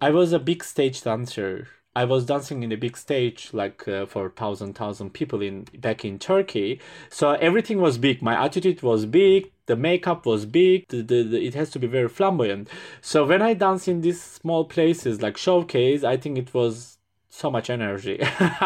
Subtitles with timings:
[0.00, 1.68] I was a big stage dancer.
[1.96, 6.04] I was dancing in a big stage, like uh, for thousand thousand people in back
[6.04, 6.80] in Turkey.
[7.10, 8.22] So everything was big.
[8.22, 9.50] My attitude was big.
[9.66, 10.86] The makeup was big.
[10.88, 12.68] The, the, the, it has to be very flamboyant.
[13.00, 16.98] So when I dance in these small places like showcase, I think it was
[17.30, 18.20] so much energy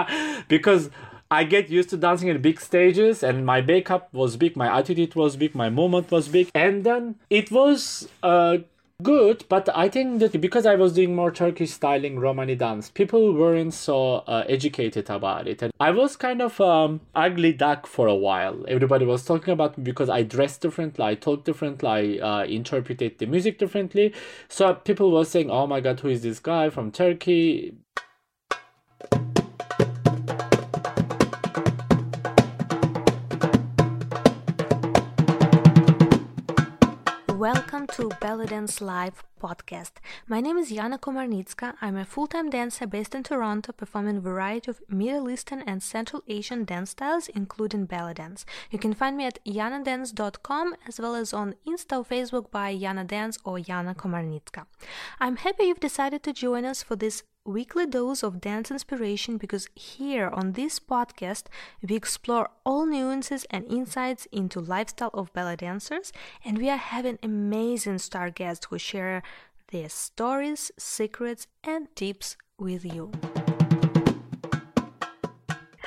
[0.48, 0.90] because
[1.30, 5.14] I get used to dancing in big stages and my makeup was big, my attitude
[5.14, 6.50] was big, my movement was big.
[6.54, 8.58] And then it was uh,
[9.02, 13.32] good, but I think that because I was doing more Turkish styling Romani dance, people
[13.32, 15.62] weren't so uh, educated about it.
[15.62, 18.64] And I was kind of um, ugly duck for a while.
[18.68, 23.18] Everybody was talking about me because I dressed differently, I talked differently, I uh, interpreted
[23.18, 24.14] the music differently.
[24.48, 27.74] So people were saying, oh my god, who is this guy from Turkey?
[37.42, 39.94] Welcome to Belly Dance Live podcast.
[40.28, 41.74] My name is Yana Komarnitska.
[41.80, 46.22] I'm a full-time dancer based in Toronto, performing a variety of Middle Eastern and Central
[46.28, 48.46] Asian dance styles, including belly dance.
[48.70, 53.04] You can find me at yanadance.com as well as on Insta or Facebook by Yana
[53.04, 54.66] Dance or Yana Komarnitska.
[55.18, 59.68] I'm happy you've decided to join us for this weekly dose of dance inspiration because
[59.74, 61.44] here on this podcast
[61.86, 66.12] we explore all nuances and insights into lifestyle of belly dancers
[66.44, 69.22] and we are having amazing star guests who share
[69.72, 73.10] their stories, secrets and tips with you.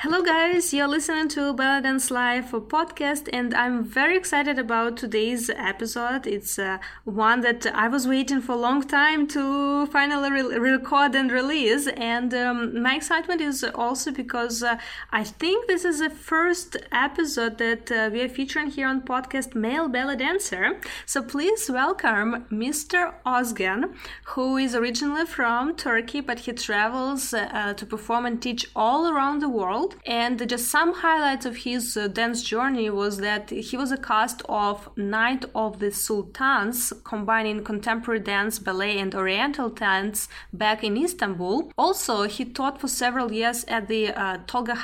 [0.08, 5.50] Hello, guys, you're listening to Belly Dance Live podcast, and I'm very excited about today's
[5.50, 6.28] episode.
[6.28, 11.16] It's uh, one that I was waiting for a long time to finally re- record
[11.16, 11.88] and release.
[11.88, 14.78] And um, my excitement is also because uh,
[15.10, 19.56] I think this is the first episode that uh, we are featuring here on podcast
[19.56, 20.80] Male Belly Dancer.
[21.04, 23.12] So please welcome Mr.
[23.26, 23.96] Ozgen,
[24.26, 29.40] who is originally from Turkey, but he travels uh, to perform and teach all around
[29.40, 29.95] the world.
[30.04, 34.42] And just some highlights of his uh, dance journey was that he was a cast
[34.48, 41.72] of Night of the Sultans, combining contemporary dance, ballet, and oriental dance back in Istanbul.
[41.78, 44.76] Also, he taught for several years at the uh, Tolga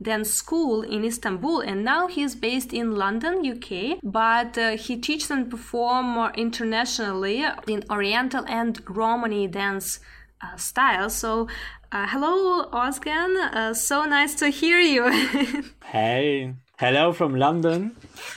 [0.00, 3.98] Dance School in Istanbul, and now he's based in London, UK.
[4.02, 10.00] But uh, he teaches and performs internationally in oriental and Romani dance
[10.42, 11.10] uh, style.
[11.10, 11.48] So
[11.90, 13.36] uh, hello, Ozgen.
[13.52, 15.10] Uh, so nice to hear you.
[15.84, 17.96] hey, hello from London.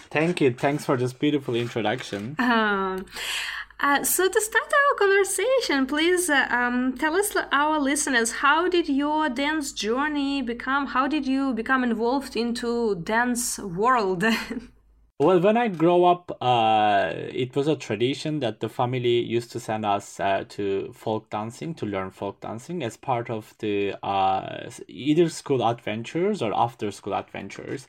[0.10, 0.54] Thank you.
[0.54, 2.36] Thanks for this beautiful introduction.
[2.40, 3.06] Um,
[3.82, 8.88] uh, so to start our conversation, please uh, um, tell us, our listeners, how did
[8.88, 10.88] your dance journey become?
[10.88, 14.24] How did you become involved into dance world?
[15.22, 19.60] Well, when I grow up, uh, it was a tradition that the family used to
[19.60, 24.72] send us uh, to folk dancing to learn folk dancing as part of the uh,
[24.88, 27.88] either school adventures or after school adventures.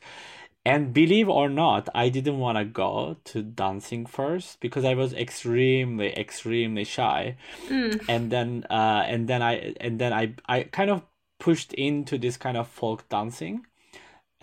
[0.63, 5.11] And believe or not, I didn't want to go to dancing first because I was
[5.13, 7.37] extremely, extremely shy.
[7.67, 8.05] Mm.
[8.07, 11.01] And then, uh, and then I, and then I, I kind of
[11.39, 13.65] pushed into this kind of folk dancing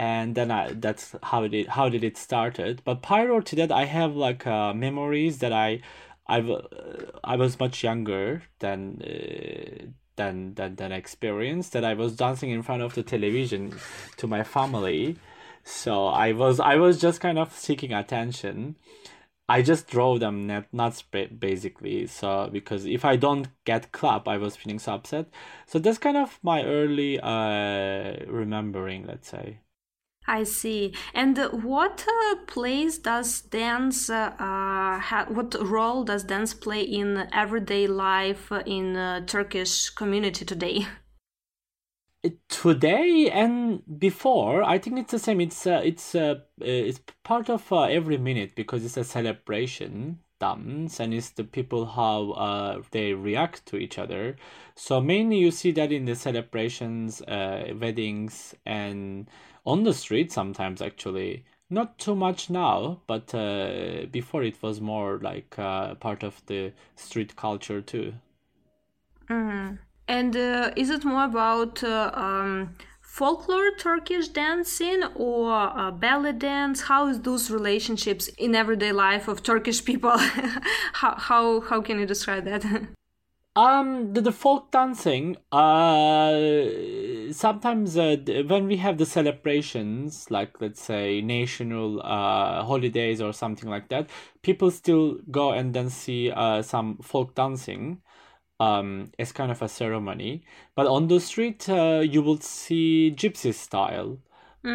[0.00, 2.80] and then I, that's how it how did it started.
[2.84, 5.82] But prior to that, I have like uh, memories that I
[6.26, 6.62] I uh,
[7.22, 9.02] I was much younger than.
[9.02, 13.78] Uh, than, than than experience that I was dancing in front of the television
[14.18, 15.16] to my family
[15.64, 18.76] so I was I was just kind of seeking attention
[19.48, 21.02] I just drove them nuts
[21.46, 22.06] basically.
[22.06, 25.26] So because if I don't get clap, I was feeling so upset.
[25.66, 29.60] So that's kind of my early uh remembering, let's say.
[30.26, 30.94] I see.
[31.14, 37.28] And what uh, place does dance, uh, uh, ha- what role does dance play in
[37.32, 40.86] everyday life in uh, Turkish community today?
[42.50, 45.41] Today and before, I think it's the same.
[45.41, 51.00] It's uh, it's uh, it's part of uh, every minute because it's a celebration dance
[51.00, 54.36] and it's the people how uh, they react to each other.
[54.75, 59.27] So mainly you see that in the celebrations, uh, weddings, and
[59.70, 61.44] on the street sometimes actually.
[61.72, 66.72] Not too much now but uh, before it was more like uh, part of the
[66.96, 68.14] street culture too.
[69.28, 69.76] Mm-hmm.
[70.08, 76.78] and uh, is it more about uh, um, folklore turkish dancing or uh, belly dance?
[76.90, 80.16] How is those relationships in everyday life of turkish people?
[81.00, 82.64] How, how how can you describe that
[83.56, 85.36] Um, the, the folk dancing.
[85.50, 88.16] Uh, sometimes uh,
[88.47, 94.08] when we have the celebrations, like let's say national uh holidays or something like that,
[94.42, 98.02] people still go and then see uh some folk dancing.
[98.60, 100.44] um, as kind of a ceremony.
[100.76, 104.20] But on the street, uh, you will see gypsy style.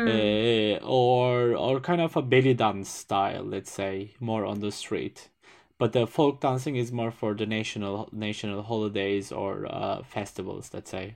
[0.07, 5.29] Uh, or or kind of a belly dance style, let's say, more on the street.
[5.77, 10.91] But the folk dancing is more for the national national holidays or uh, festivals, let's
[10.91, 11.15] say.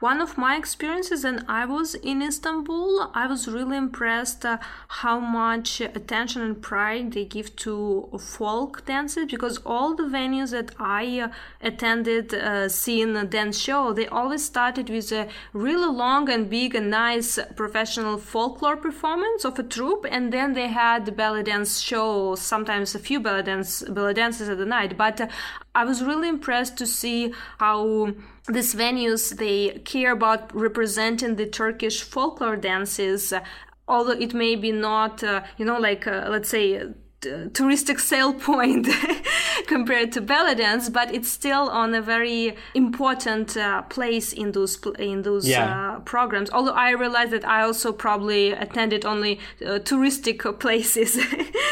[0.00, 4.56] One of my experiences and I was in Istanbul, I was really impressed uh,
[4.88, 10.74] how much attention and pride they give to folk dances because all the venues that
[10.78, 11.28] I uh,
[11.60, 16.74] attended uh, seeing a dance show, they always started with a really long and big
[16.74, 21.78] and nice professional folklore performance of a troupe, and then they had the belly dance
[21.78, 24.96] show, sometimes a few belly dance belly dances at the night.
[24.96, 25.28] But uh,
[25.74, 28.14] I was really impressed to see how
[28.50, 33.40] these venues they care about representing the Turkish folklore dances, uh,
[33.86, 36.82] although it may be not, uh, you know, like uh, let's say
[37.20, 38.88] touristic sale point
[39.66, 44.78] compared to belly dance, but it's still on a very important uh, place in those
[44.98, 45.96] in those yeah.
[45.96, 46.50] uh, programs.
[46.50, 51.16] Although I realize that I also probably attended only uh, touristic places,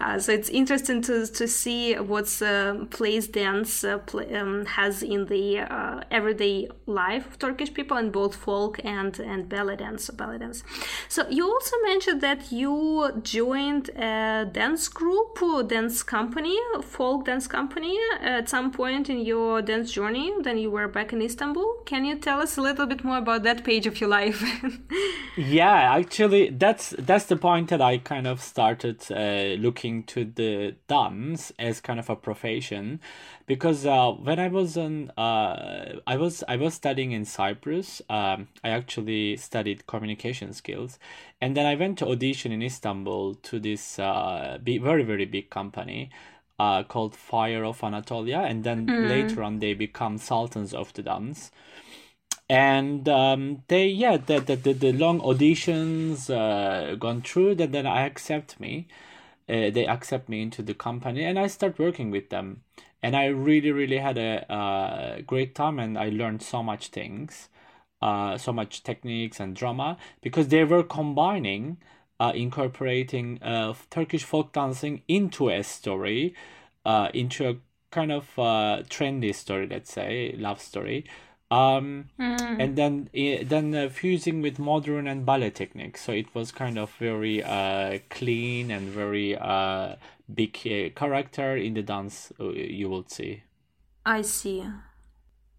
[0.00, 3.98] uh, so it's interesting to to see what's uh, place dance uh,
[4.34, 5.58] um, has in the
[6.10, 10.08] everyday life of Turkish people in both folk and and belly dance.
[10.10, 10.64] Belly dance.
[11.08, 15.38] So you also mentioned that you joined a dance group,
[15.68, 20.32] dance company, folk dance company at some point in your dance journey.
[20.42, 21.82] Then you were back in Istanbul.
[21.84, 24.42] Can you tell us a little bit more about that page of your life?
[25.36, 29.60] yeah, actually, that's that's the point that I kind of started uh,
[30.12, 33.00] to the dance as kind of a profession,
[33.46, 38.02] because uh, when I was in, uh, I was I was studying in Cyprus.
[38.08, 40.98] Um, I actually studied communication skills,
[41.40, 46.10] and then I went to audition in Istanbul to this uh, very very big company
[46.58, 49.08] uh, called Fire of Anatolia, and then mm.
[49.08, 51.50] later on they become Sultans of the Dance.
[52.50, 57.86] And um, they yeah the, the, the, the long auditions uh, gone through that then
[57.86, 58.88] I accept me,
[59.50, 62.62] uh, they accept me into the company and I start working with them,
[63.02, 67.48] and I really really had a uh, great time and I learned so much things
[68.02, 71.76] uh, so much techniques and drama because they were combining
[72.18, 76.34] uh, incorporating uh, Turkish folk dancing into a story,
[77.14, 77.56] into a
[77.90, 78.26] kind of
[78.88, 81.04] trendy story, let's say, love story.
[81.50, 82.60] Um, mm.
[82.60, 83.10] And then
[83.48, 87.98] then uh, fusing with modern and ballet techniques, so it was kind of very uh,
[88.08, 89.96] clean and very uh,
[90.32, 93.42] big uh, character in the dance uh, you will see.
[94.06, 94.64] I see.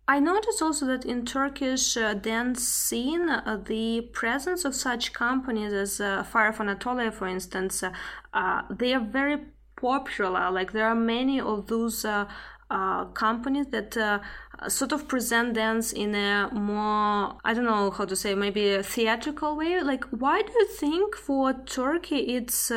[0.08, 5.72] I noticed also that in Turkish uh, dance scene, uh, the presence of such companies
[5.72, 7.94] as uh, Fire of Anatolia, for instance, uh,
[8.34, 9.38] uh, they are very
[9.78, 10.52] popular.
[10.52, 12.26] Like there are many of those uh,
[13.14, 13.96] companies that
[14.70, 18.84] sort of present dance in a more, I don't know how to say, maybe a
[18.84, 19.82] theatrical way.
[19.82, 22.72] Like, why do you think for Turkey it's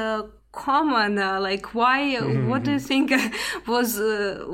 [0.55, 2.49] common uh, like why mm-hmm.
[2.51, 3.13] what do you think
[3.67, 4.45] was uh,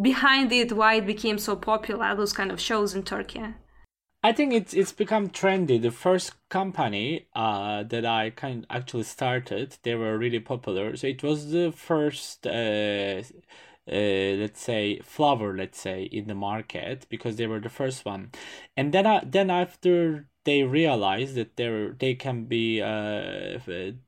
[0.00, 3.42] behind it why it became so popular those kind of shows in turkey
[4.22, 9.02] i think it's it's become trendy the first company uh, that i kind of actually
[9.02, 12.46] started they were really popular so it was the first
[13.90, 18.30] uh, let's say flower let's say in the market because they were the first one.
[18.76, 23.58] And then uh, then after they realize that there they can be uh,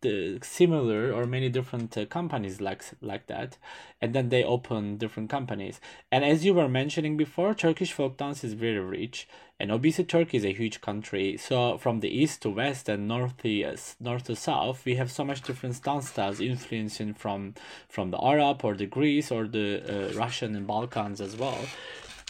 [0.01, 3.59] the similar or many different uh, companies like like that.
[4.01, 5.81] And then they open different companies.
[6.11, 9.29] And as you were mentioning before turkish folk dance is very rich
[9.61, 13.37] and obviously turkey is a huge country so from the east to west and north
[13.37, 17.55] to north to south we have so much different dance styles influencing from
[17.88, 21.61] from the arab or the greece or the uh, russian and balkans as well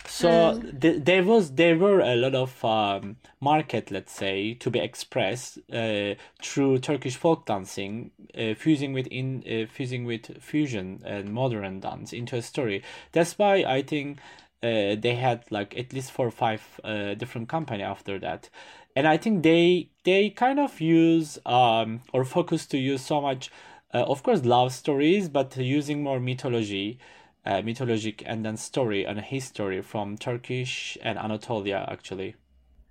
[0.06, 0.80] so mm.
[0.80, 5.58] th- there was there were a lot of um, market, let's say, to be expressed
[5.72, 11.80] uh, through Turkish folk dancing, uh, fusing with in uh, fusing with fusion and modern
[11.80, 12.82] dance into a story.
[13.12, 14.18] That's why I think
[14.62, 18.50] uh, they had like at least four or five uh, different company after that,
[18.94, 23.50] and I think they they kind of use um or focus to use so much,
[23.94, 26.98] uh, of course, love stories, but using more mythology
[27.46, 32.34] uh, mythologic and then story and history from Turkish and Anatolia actually.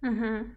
[0.03, 0.51] Mm-hmm.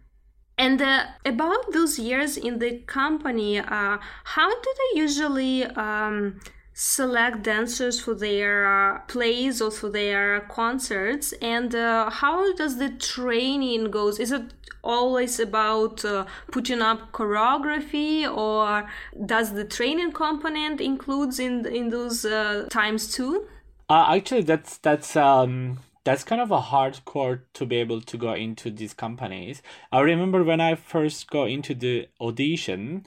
[0.57, 6.39] And uh, about those years in the company, uh, how do they usually um,
[6.73, 11.33] select dancers for their uh, plays or for their concerts?
[11.41, 14.19] And uh, how does the training goes?
[14.19, 14.53] Is it
[14.83, 18.89] always about uh, putting up choreography, or
[19.25, 23.47] does the training component includes in in those uh, times too?
[23.89, 28.33] Uh, actually, that's that's um that's kind of a hardcore to be able to go
[28.33, 29.61] into these companies.
[29.91, 33.05] I remember when I first go into the audition,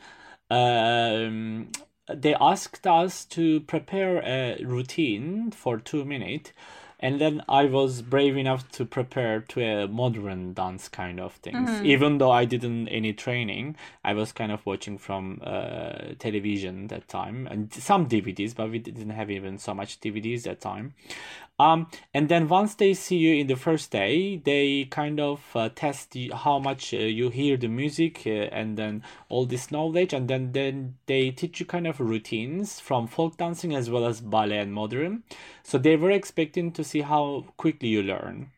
[0.50, 1.68] um,
[2.12, 6.52] they asked us to prepare a routine for two minutes
[6.98, 11.68] and then I was brave enough to prepare to a modern dance kind of things.
[11.68, 11.86] Mm-hmm.
[11.86, 17.06] Even though I didn't any training, I was kind of watching from uh, television that
[17.08, 20.94] time and some DVDs, but we didn't have even so much DVDs that time.
[21.58, 25.70] Um, and then once they see you in the first day, they kind of uh,
[25.74, 30.12] test you, how much uh, you hear the music uh, and then all this knowledge,
[30.12, 34.20] and then then they teach you kind of routines from folk dancing as well as
[34.20, 35.22] ballet and modern.
[35.62, 38.50] So they were expecting to see how quickly you learn.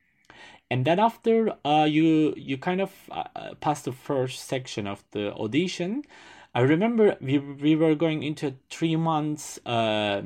[0.69, 5.33] And then after uh, you you kind of uh, pass the first section of the
[5.35, 6.03] audition,
[6.53, 10.23] I remember we we were going into three months uh,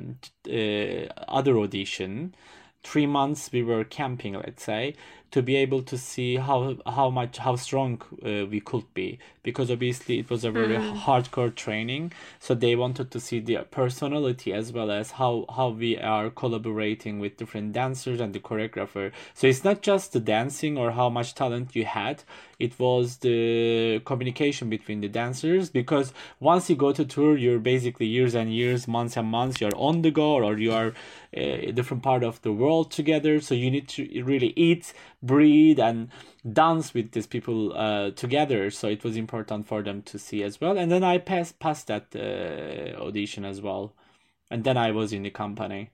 [0.49, 2.35] uh, other audition
[2.83, 4.95] three months we were camping let's say
[5.33, 9.19] to be able to see how how much how strong uh, we could be.
[9.43, 10.97] Because obviously it was a very mm.
[11.05, 12.13] hardcore training.
[12.39, 17.19] So they wanted to see the personality as well as how how we are collaborating
[17.19, 19.11] with different dancers and the choreographer.
[19.35, 22.23] So it's not just the dancing or how much talent you had
[22.67, 28.07] it was the communication between the dancers because once you go to tour you're basically
[28.07, 30.89] years and years months and months you're on the go or you are
[31.37, 34.93] uh, a different part of the world together so you need to really eat
[35.23, 36.09] breathe and
[36.51, 38.71] dance with these people uh, together.
[38.71, 40.77] So it was important for them to see as well.
[40.77, 43.95] And then I passed passed that uh, audition as well,
[44.51, 45.91] and then I was in the company.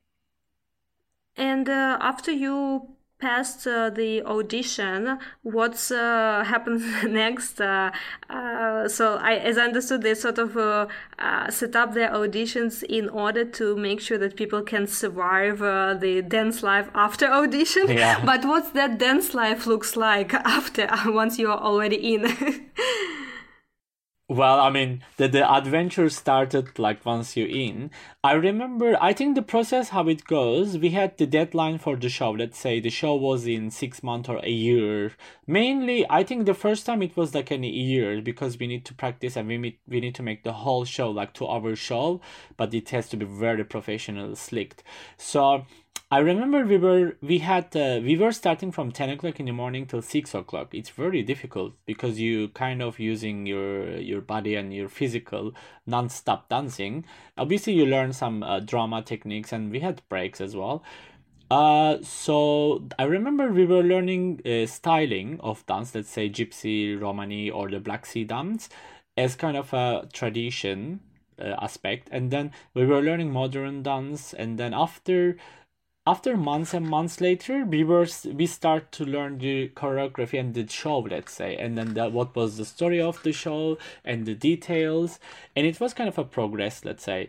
[1.36, 7.60] And uh, after you passed uh, the audition, what's uh, happens next?
[7.60, 7.90] Uh,
[8.30, 10.86] uh, so, I, as I understood, they sort of uh,
[11.18, 16.24] uh, set up their auditions in order to make sure that people can survive the
[16.26, 17.86] dance life after audition.
[17.98, 18.24] Yeah.
[18.24, 22.68] But what's that dance life looks like after once you are already in?
[24.30, 27.90] Well, I mean, the, the adventure started like once you're in.
[28.22, 32.10] I remember, I think the process, how it goes, we had the deadline for the
[32.10, 32.32] show.
[32.32, 35.12] Let's say the show was in six months or a year.
[35.46, 38.94] Mainly, I think the first time it was like a year because we need to
[38.94, 42.20] practice and we, meet, we need to make the whole show like two hour show,
[42.58, 44.82] but it has to be very professional, slicked.
[45.16, 45.64] So,
[46.10, 49.52] I remember we were we had uh, we were starting from ten o'clock in the
[49.52, 50.74] morning till six o'clock.
[50.74, 55.52] It's very difficult because you kind of using your your body and your physical
[55.86, 57.04] non-stop dancing.
[57.36, 60.82] Obviously, you learn some uh, drama techniques, and we had breaks as well.
[61.50, 67.50] Uh, so I remember we were learning uh, styling of dance, let's say Gypsy, Romani,
[67.50, 68.70] or the Black Sea dance,
[69.18, 71.00] as kind of a tradition
[71.38, 75.36] uh, aspect, and then we were learning modern dance, and then after
[76.08, 78.06] after months and months later we were
[78.40, 82.34] we start to learn the choreography and the show let's say and then that what
[82.34, 85.20] was the story of the show and the details
[85.54, 87.28] and it was kind of a progress let's say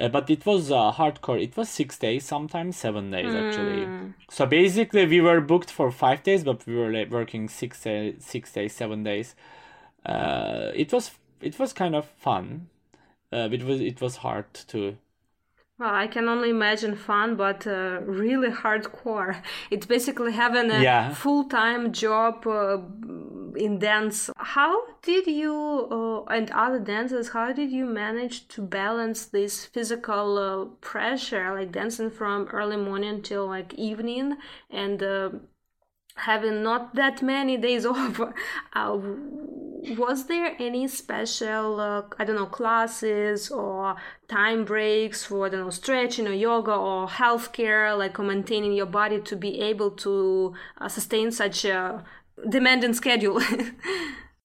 [0.00, 3.40] uh, but it was uh, hardcore it was six days sometimes seven days mm.
[3.40, 4.08] actually hmm.
[4.28, 8.12] so basically we were booked for five days but we were like, working six, uh,
[8.18, 9.34] six days seven days
[10.06, 12.68] uh, it was it was kind of fun
[13.32, 14.96] uh, it was it was hard to
[15.78, 19.36] well, I can only imagine fun, but uh, really hardcore.
[19.70, 21.14] It's basically having a yeah.
[21.14, 22.78] full time job uh,
[23.54, 24.30] in dance.
[24.36, 25.54] How did you
[25.90, 27.28] uh, and other dancers?
[27.30, 33.22] How did you manage to balance this physical uh, pressure, like dancing from early morning
[33.22, 34.36] till like evening,
[34.70, 35.30] and uh,
[36.16, 38.20] having not that many days off?
[39.96, 43.96] Was there any special uh, i don't know classes or
[44.28, 48.86] time breaks for i don't know stretching or yoga or healthcare like or maintaining your
[48.86, 52.04] body to be able to uh, sustain such a
[52.48, 53.40] demanding schedule?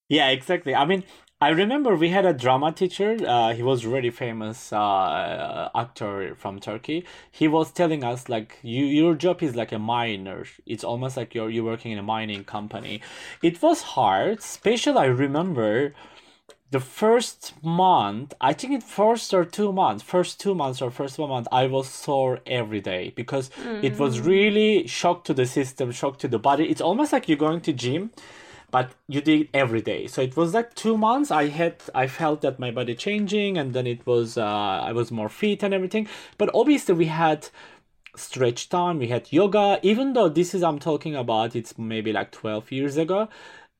[0.10, 0.75] Yeah exactly.
[0.75, 1.04] I mean
[1.44, 3.18] I remember we had a drama teacher.
[3.28, 7.06] Uh, he was really famous uh, actor from Turkey.
[7.30, 10.46] He was telling us like you your job is like a miner.
[10.66, 13.02] It's almost like you're you working in a mining company.
[13.42, 14.40] It was hard.
[14.40, 15.94] Especially I remember
[16.72, 18.34] the first month.
[18.40, 21.68] I think it first or two months, first two months or first one month, I
[21.68, 23.84] was sore every day because mm.
[23.84, 24.28] it was mm.
[24.28, 26.70] really shock to the system, shock to the body.
[26.70, 28.12] It's almost like you're going to gym
[28.74, 30.08] but you did it every day.
[30.08, 31.30] So it was like two months.
[31.30, 35.12] I had i felt that my body changing and then it was uh, i was
[35.12, 36.08] more fit and everything.
[36.39, 37.50] But obviously we had
[38.15, 39.80] stretch time we had yoga.
[39.84, 43.30] Even though this is i'm talking about it's maybe like 12 years ago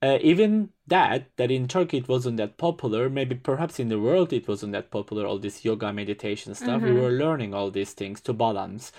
[0.04, 3.10] uh, even that that in turkey it wasn't that popular.
[3.10, 6.82] Maybe perhaps in the world it wasn't that popular all this yoga meditation stuff.
[6.82, 6.94] Mm-hmm.
[6.94, 8.92] we were learning all these things to balance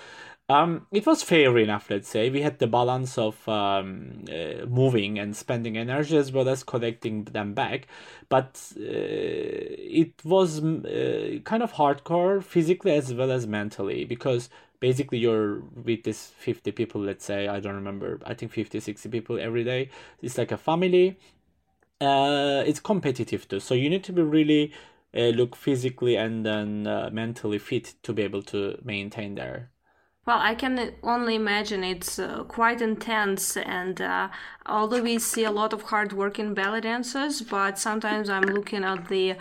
[0.50, 2.28] Um, it was fair enough, let's say.
[2.28, 7.24] We had the balance of um, uh, moving and spending energy as well as collecting
[7.24, 7.86] them back.
[8.28, 15.16] But uh, it was uh, kind of hardcore physically as well as mentally because basically
[15.18, 19.38] you're with this 50 people, let's say, I don't remember, I think 50, 60 people
[19.40, 19.88] every day.
[20.20, 21.18] It's like a family.
[22.00, 23.60] Uh, it's competitive too.
[23.60, 24.72] So you need to be really
[25.16, 29.70] uh, look physically and then uh, mentally fit to be able to maintain there.
[30.26, 34.28] Well, I can only imagine it's uh, quite intense, and uh,
[34.64, 39.36] although we see a lot of hard-working belly dancers, but sometimes I'm looking at the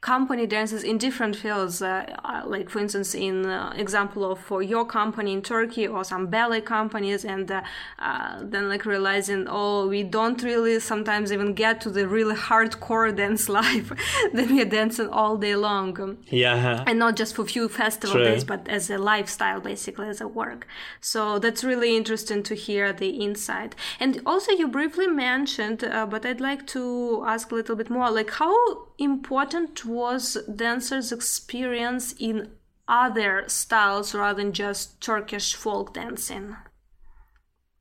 [0.00, 4.62] company dances in different fields uh, uh, like for instance in uh, example of for
[4.62, 7.60] your company in turkey or some ballet companies and uh,
[7.98, 13.14] uh, then like realizing oh we don't really sometimes even get to the really hardcore
[13.22, 13.92] dance life
[14.32, 16.16] then we're dancing all day long.
[16.28, 16.82] Yeah.
[16.86, 18.24] And not just for few festival True.
[18.24, 20.66] days but as a lifestyle basically as a work.
[21.02, 23.74] So that's really interesting to hear the insight.
[23.98, 28.10] And also you briefly mentioned uh, but i'd like to ask a little bit more
[28.10, 28.54] like how
[29.00, 32.50] important was dancers' experience in
[32.88, 36.56] other styles rather than just Turkish folk dancing?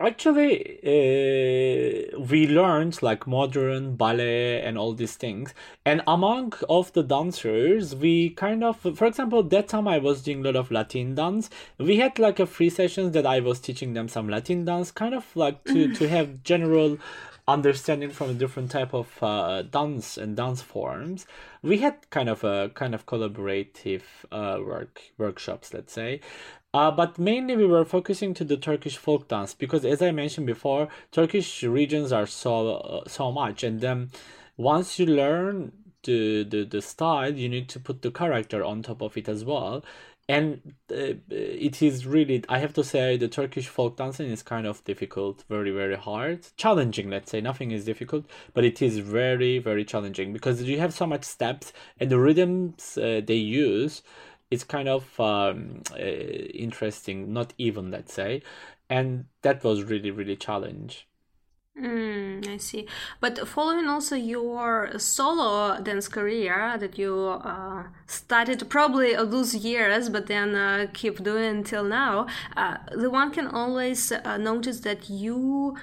[0.01, 5.53] Actually, uh, we learned like modern ballet and all these things.
[5.85, 10.39] And among of the dancers, we kind of, for example, that time I was doing
[10.39, 11.49] a lot of Latin dance.
[11.77, 15.13] We had like a free sessions that I was teaching them some Latin dance, kind
[15.13, 16.97] of like to to have general
[17.53, 21.25] understanding from a different type of uh, dance and dance forms.
[21.61, 26.21] We had kind of a kind of collaborative uh, work workshops let's say.
[26.71, 30.45] Uh, but mainly we were focusing to the Turkish folk dance because as I mentioned
[30.45, 33.63] before Turkish regions are so uh, so much.
[33.63, 34.11] And then
[34.57, 35.71] once you learn
[36.03, 39.43] the, the the style you need to put the character on top of it as
[39.43, 39.83] well
[40.29, 44.67] and uh, it is really i have to say the turkish folk dancing is kind
[44.67, 46.45] of difficult very very hard.
[46.55, 47.41] Challenging let's say.
[47.41, 51.73] Nothing is difficult but it is very very challenging because you have so much steps
[51.99, 54.03] and the rhythms uh, they use
[54.51, 57.33] is kind of um, uh, interesting.
[57.33, 58.41] Not even let's say.
[58.89, 61.08] And that was really really challenge
[61.79, 62.87] Mm, I see.
[63.21, 70.27] But following also your solo dance career that you uh, started probably those years, but
[70.27, 75.77] then uh, keep doing until now, uh, the one can always uh, notice that you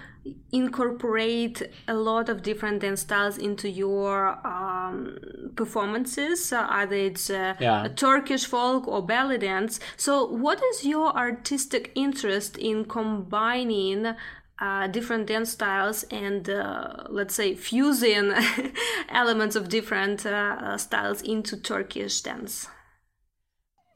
[0.53, 7.55] incorporate a lot of different dance styles into your um, performances uh, either it's uh,
[7.61, 7.87] yeah.
[7.95, 14.17] turkish folk or belly dance so what is your artistic interest in combining
[14.59, 18.33] uh, different dance styles and uh, let's say fusing
[19.09, 22.69] elements of different uh, styles into Turkish dance?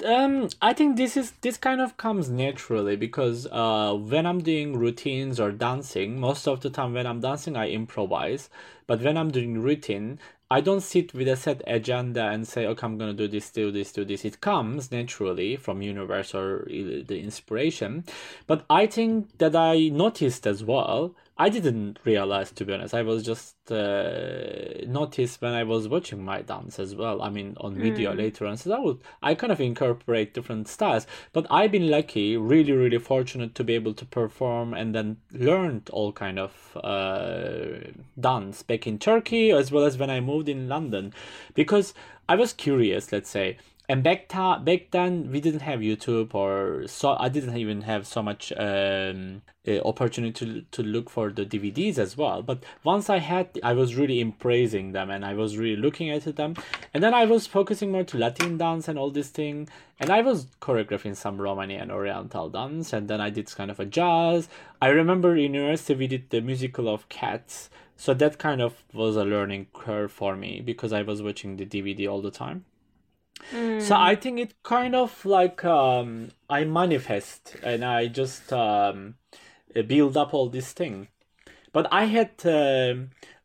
[0.05, 4.79] Um, I think this is this kind of comes naturally because uh, when I'm doing
[4.79, 8.49] routines or dancing, most of the time when I'm dancing I improvise,
[8.87, 10.19] but when I'm doing routine,
[10.51, 13.71] I don't sit with a set agenda and say, okay, I'm gonna do this, do
[13.71, 14.25] this, do this.
[14.25, 18.05] It comes naturally from universe or the inspiration.
[18.49, 22.93] But I think that I noticed as well I didn't realize to be honest.
[22.93, 27.23] I was just uh, noticed when I was watching my dance as well.
[27.23, 28.19] I mean, on video mm.
[28.19, 28.59] later on.
[28.59, 31.07] So I would I kind of incorporate different styles.
[31.33, 35.89] But I've been lucky, really, really fortunate to be able to perform and then learned
[35.95, 37.89] all kind of uh,
[38.21, 41.15] dance back in Turkey as well as when I moved in London,
[41.55, 41.95] because
[42.29, 43.13] I was curious.
[43.13, 43.57] Let's say
[43.91, 48.07] and back ta- back then we didn't have YouTube or so I didn't even have
[48.07, 49.43] so much um,
[49.85, 52.41] opportunity to to look for the DVDs as well.
[52.41, 56.37] But once I had, I was really embracing them and I was really looking at
[56.37, 56.55] them,
[56.95, 60.21] and then I was focusing more to Latin dance and all this thing, and I
[60.21, 64.49] was choreographing some Romani and Oriental dance, and then I did kind of a jazz.
[64.81, 67.71] I remember in university we did the musical of Cats.
[67.97, 71.67] So that kind of was a learning curve for me because I was watching the
[71.67, 72.65] DVD all the time.
[73.51, 79.15] So I think it kind of like um, I manifest and I just um,
[79.87, 81.09] build up all this thing.
[81.73, 82.95] But I had uh,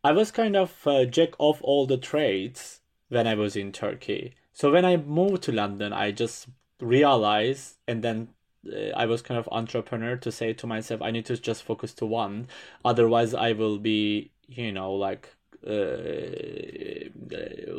[0.03, 4.33] I was kind of uh, jack of all the trades when I was in Turkey.
[4.53, 6.47] So when I moved to London, I just
[6.79, 8.29] realized and then
[8.71, 11.93] uh, I was kind of entrepreneur to say to myself, I need to just focus
[11.95, 12.47] to one.
[12.83, 15.34] Otherwise, I will be, you know, like
[15.65, 17.09] uh,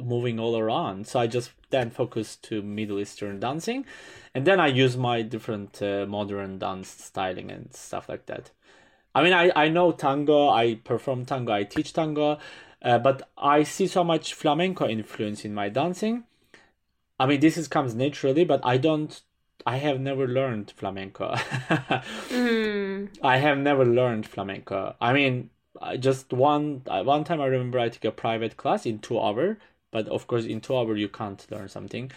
[0.03, 1.07] moving all around.
[1.07, 3.85] So I just then focused to Middle Eastern dancing,
[4.35, 8.51] and then I use my different uh, modern dance styling and stuff like that.
[9.15, 12.39] I mean, I, I know tango, I perform tango, I teach tango,
[12.83, 16.25] uh, but I see so much flamenco influence in my dancing.
[17.19, 19.21] I mean, this is comes naturally, but I don't
[19.67, 21.35] I have never learned flamenco.
[21.35, 23.09] mm.
[23.21, 24.95] I have never learned flamenco.
[25.01, 25.51] I mean,
[25.99, 29.59] just one one time I remember I took a private class in two hour,
[29.91, 32.11] but of course in two hour you can't learn something.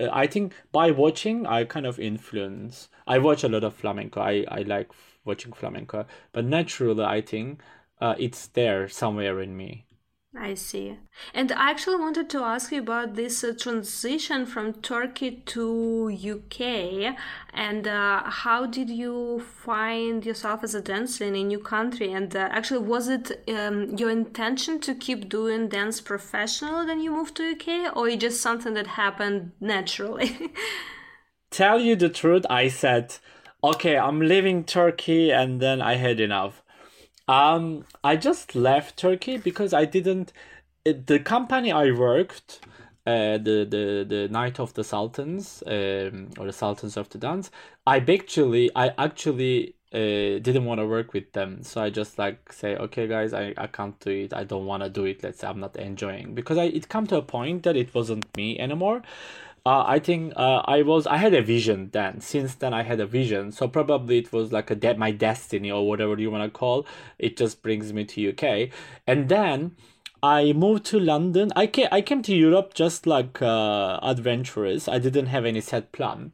[0.00, 2.88] Uh, I think by watching I kind of influence.
[3.06, 4.20] I watch a lot of flamenco.
[4.20, 4.90] I I like
[5.24, 7.60] watching flamenco, but naturally I think
[8.00, 9.86] uh, it's there somewhere in me.
[10.34, 10.96] I see.
[11.34, 17.14] And I actually wanted to ask you about this uh, transition from Turkey to UK
[17.52, 22.12] and uh, how did you find yourself as a dancer in a new country?
[22.12, 27.12] And uh, actually, was it um, your intention to keep doing dance professionally when you
[27.12, 30.50] moved to UK or just something that happened naturally?
[31.50, 33.16] Tell you the truth, I said,
[33.62, 36.61] okay, I'm leaving Turkey and then I had enough.
[37.28, 40.32] Um, I just left Turkey because I didn't.
[40.84, 42.60] The company I worked,
[43.06, 47.50] uh, the the the Night of the Sultans, um, or the Sultans of the Dance.
[47.86, 52.52] I actually, I actually uh, didn't want to work with them, so I just like
[52.52, 54.34] say, okay, guys, I, I can't do it.
[54.34, 55.22] I don't want to do it.
[55.22, 58.36] Let's say I'm not enjoying because I it come to a point that it wasn't
[58.36, 59.02] me anymore
[59.64, 62.20] uh, I think uh, I was I had a vision then.
[62.20, 63.52] Since then, I had a vision.
[63.52, 66.86] So probably it was like a de- my destiny or whatever you want to call.
[67.18, 68.70] It just brings me to UK,
[69.06, 69.76] and then
[70.22, 71.52] I moved to London.
[71.54, 74.88] I came I came to Europe just like uh, adventurous.
[74.88, 76.32] I didn't have any set plan,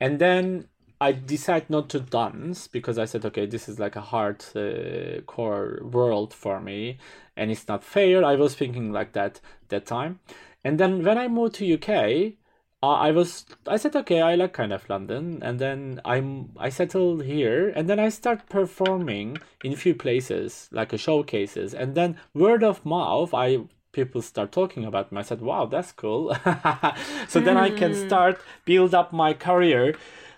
[0.00, 4.00] and then I decided not to dance because I said, okay, this is like a
[4.00, 6.98] hard uh, core world for me,
[7.36, 8.24] and it's not fair.
[8.24, 10.20] I was thinking like that that time,
[10.64, 12.38] and then when I moved to UK
[12.82, 16.68] uh, I was I said okay I like kind of London and then I'm I
[16.68, 21.94] settled here and then I start performing in a few places like a showcases and
[21.94, 23.60] then word of mouth I
[23.92, 25.20] people start talking about me.
[25.20, 26.36] I said wow that's cool.
[27.28, 28.06] So then I can hmm.
[28.06, 29.94] start build up my career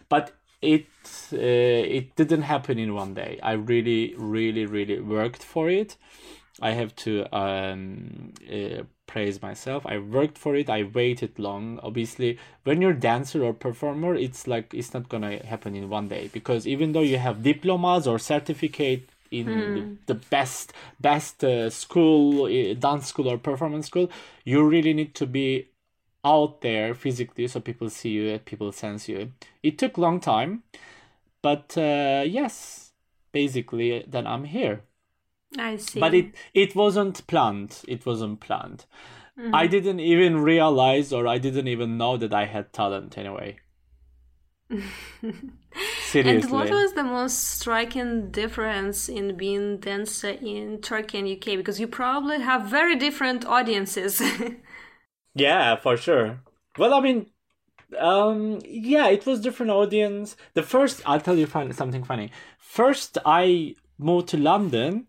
[0.09, 0.87] but it
[1.33, 3.39] uh, it didn't happen in one day.
[3.43, 5.97] I really really really worked for it.
[6.61, 9.87] I have to um, uh, praise myself.
[9.87, 10.69] I worked for it.
[10.69, 11.79] I waited long.
[11.85, 16.29] Obviously, when you're dancer or performer, it's like it's not gonna happen in one day
[16.33, 19.95] because even though you have diplomas or certificate in hmm.
[20.07, 24.11] the, best best uh, school, uh, dance school or performance school,
[24.45, 25.69] you really need to be
[26.25, 29.31] out there physically so people see you, and people sense you.
[29.63, 30.65] It took long time,
[31.41, 32.91] but uh, yes,
[33.31, 34.83] basically, then I'm here.
[35.59, 36.01] I see.
[36.01, 37.83] But it it wasn't planned.
[37.87, 38.87] It wasn't planned.
[39.39, 39.55] Mm-hmm.
[39.55, 43.59] I didn't even realize or I didn't even know that I had talent anyway.
[44.71, 44.83] Seriously.
[46.15, 51.57] And what was the most striking difference in being dancer in Turkey and UK?
[51.57, 54.23] Because you probably have very different audiences.
[55.35, 56.41] yeah, for sure.
[56.79, 57.27] Well, I mean,
[57.99, 60.37] um, yeah, it was different audience.
[60.55, 62.31] The first, I'll tell you something funny.
[62.59, 65.07] First, I moved to London.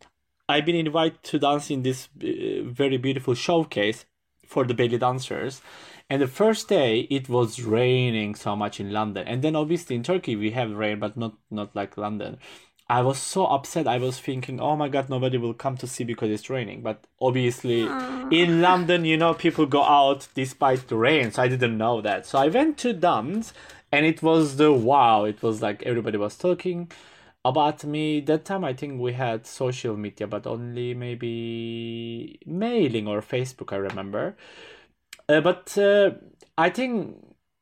[0.47, 4.05] I've been invited to dance in this uh, very beautiful showcase
[4.45, 5.61] for the belly dancers.
[6.09, 9.27] And the first day it was raining so much in London.
[9.27, 12.37] And then obviously in Turkey we have rain, but not not like London.
[12.87, 13.87] I was so upset.
[13.87, 16.83] I was thinking, oh my god, nobody will come to see because it's raining.
[16.83, 18.31] But obviously, Aww.
[18.31, 21.31] in London, you know, people go out despite the rain.
[21.31, 22.27] So I didn't know that.
[22.27, 23.53] So I went to dance,
[23.91, 25.23] and it was the wow.
[25.23, 26.91] It was like everybody was talking
[27.45, 33.21] about me that time i think we had social media but only maybe mailing or
[33.21, 34.35] facebook i remember.
[35.29, 36.11] Uh, but uh,
[36.57, 37.17] i think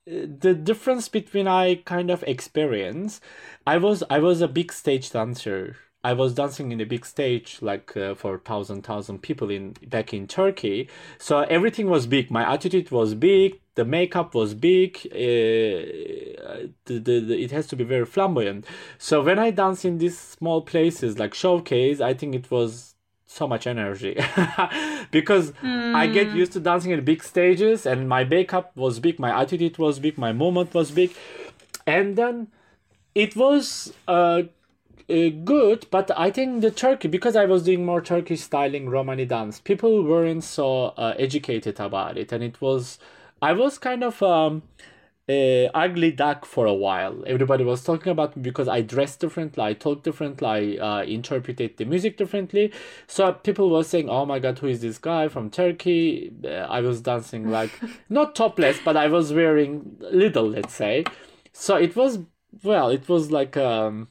[0.10, 3.22] uh, the difference between i kind of experience
[3.68, 7.60] i was i was a big stage dancer I was dancing in a big stage,
[7.62, 10.90] like uh, for thousand thousand people in back in Turkey.
[11.18, 12.30] So everything was big.
[12.30, 13.60] My attitude was big.
[13.76, 14.98] The makeup was big.
[15.06, 18.66] Uh, the, the, the, it has to be very flamboyant.
[18.98, 23.48] So when I dance in these small places like showcase, I think it was so
[23.48, 24.14] much energy
[25.12, 25.96] because mm.
[25.96, 26.38] I get hmm.
[26.38, 29.20] used to dancing in big stages, and my makeup was big.
[29.20, 30.18] My attitude was big.
[30.18, 31.16] My movement was big,
[31.88, 32.50] and then
[33.16, 33.94] it was.
[34.06, 34.44] Uh,
[35.10, 39.26] uh, good, but I think the Turkey because I was doing more Turkish styling Romani
[39.26, 43.00] dance, people weren't so uh, educated about it, and it was
[43.42, 44.64] I was kind of um,
[45.28, 47.24] uh, ugly duck for a while.
[47.26, 51.78] Everybody was talking about me because I dressed differently, I talked differently, I uh, interpreted
[51.78, 52.72] the music differently.
[53.08, 56.82] So people were saying, "Oh my God, who is this guy from Turkey?" Uh, I
[56.82, 57.72] was dancing like
[58.10, 61.06] not topless, but I was wearing little, let's say.
[61.54, 62.20] So it was
[62.64, 64.08] well, it was like um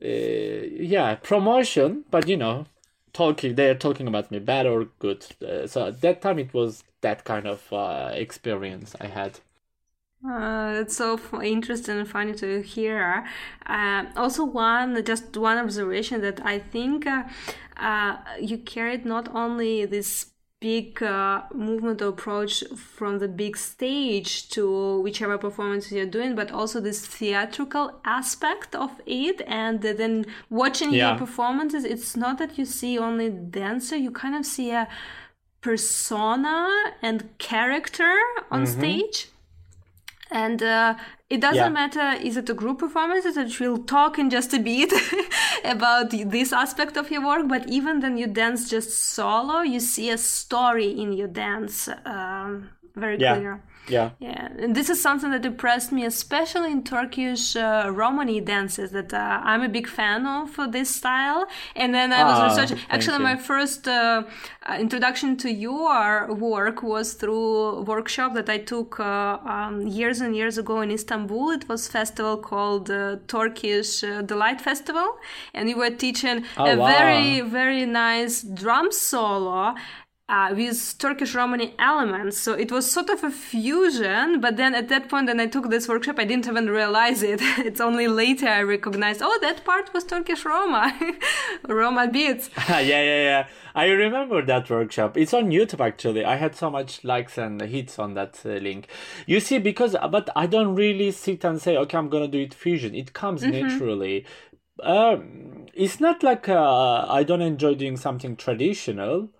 [0.00, 2.66] yeah promotion but you know
[3.12, 6.84] talking they're talking about me bad or good uh, so at that time it was
[7.02, 9.40] that kind of uh, experience i had
[10.24, 13.26] Uh, it's so interesting and funny to hear.
[13.66, 17.24] Uh, also, one just one observation that I think uh,
[17.76, 20.31] uh you carried not only this
[20.62, 26.52] big uh, movement or approach from the big stage to whichever performance you're doing, but
[26.52, 29.42] also this theatrical aspect of it.
[29.46, 31.10] And then watching yeah.
[31.10, 34.86] your performances, it's not that you see only dancer, you kind of see a
[35.60, 36.68] persona
[37.02, 38.14] and character
[38.50, 38.78] on mm-hmm.
[38.78, 39.31] stage
[40.32, 40.94] and uh,
[41.30, 41.68] it doesn't yeah.
[41.68, 44.92] matter is it a group performance that we'll talk in just a bit
[45.64, 50.10] about this aspect of your work but even then you dance just solo you see
[50.10, 53.36] a story in your dance um, very yeah.
[53.36, 54.10] clear yeah.
[54.20, 54.48] Yeah.
[54.58, 59.40] And this is something that impressed me, especially in Turkish uh, Romani dances, that uh,
[59.42, 61.46] I'm a big fan of uh, this style.
[61.74, 62.78] And then I was ah, researching.
[62.90, 63.24] Actually, you.
[63.24, 64.22] my first uh,
[64.62, 70.20] uh, introduction to your work was through a workshop that I took uh, um, years
[70.20, 71.50] and years ago in Istanbul.
[71.50, 72.86] It was festival called
[73.26, 75.16] Turkish Delight Festival.
[75.54, 76.86] And you were teaching oh, a wow.
[76.86, 79.74] very, very nice drum solo
[80.32, 82.38] uh, with Turkish Romani elements.
[82.38, 85.68] So it was sort of a fusion, but then at that point, when I took
[85.68, 87.40] this workshop, I didn't even realize it.
[87.58, 90.98] it's only later I recognized, oh, that part was Turkish Roma,
[91.68, 92.48] Roma beats.
[92.68, 93.46] yeah, yeah, yeah.
[93.74, 95.18] I remember that workshop.
[95.18, 96.24] It's on YouTube actually.
[96.24, 98.88] I had so much likes and hits on that uh, link.
[99.26, 102.54] You see, because but I don't really sit and say, okay, I'm gonna do it
[102.54, 102.94] fusion.
[102.94, 103.68] It comes mm-hmm.
[103.68, 104.24] naturally.
[104.82, 109.30] Um, it's not like uh, I don't enjoy doing something traditional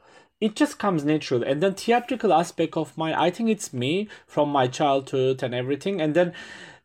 [0.43, 4.49] it just comes natural and then theatrical aspect of mine i think it's me from
[4.49, 6.33] my childhood and everything and then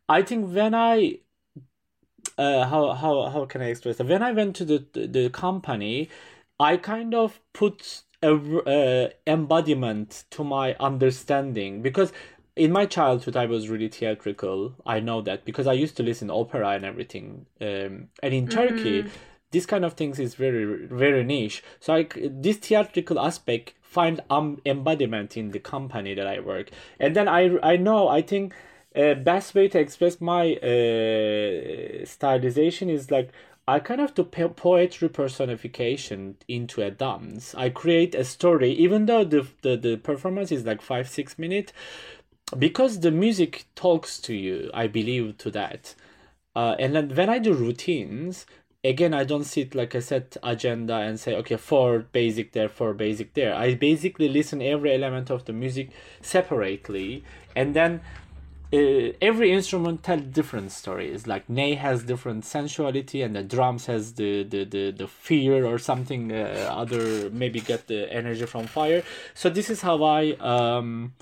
[0.08, 1.18] i think when i
[2.36, 4.06] uh, how how how can I express that?
[4.06, 6.08] When I went to the the company,
[6.60, 12.12] I kind of put a uh, embodiment to my understanding because
[12.56, 14.74] in my childhood I was really theatrical.
[14.86, 17.46] I know that because I used to listen opera and everything.
[17.60, 18.58] Um, and in mm-hmm.
[18.58, 19.04] Turkey,
[19.50, 24.60] this kind of things is very very niche so like this theatrical aspect find um,
[24.66, 28.54] embodiment in the company that i work and then i i know i think
[28.96, 33.30] uh, best way to express my uh, stylization is like
[33.68, 37.54] I kind of do poetry personification into a dance.
[37.54, 41.74] I create a story, even though the, the, the performance is like five, six minutes,
[42.58, 45.94] because the music talks to you, I believe to that.
[46.56, 48.46] Uh, and then when I do routines,
[48.84, 52.94] again i don't sit like a set agenda and say okay four basic there four
[52.94, 53.54] basic there.
[53.54, 57.24] I basically listen every element of the music separately.
[57.56, 58.00] And then
[58.72, 61.26] uh, every instrument tells different stories.
[61.26, 65.78] Like ney has different sensuality and the drums has the the the, the fear or
[65.78, 69.02] something uh, other maybe get the energy from fire.
[69.34, 71.14] So this is how i um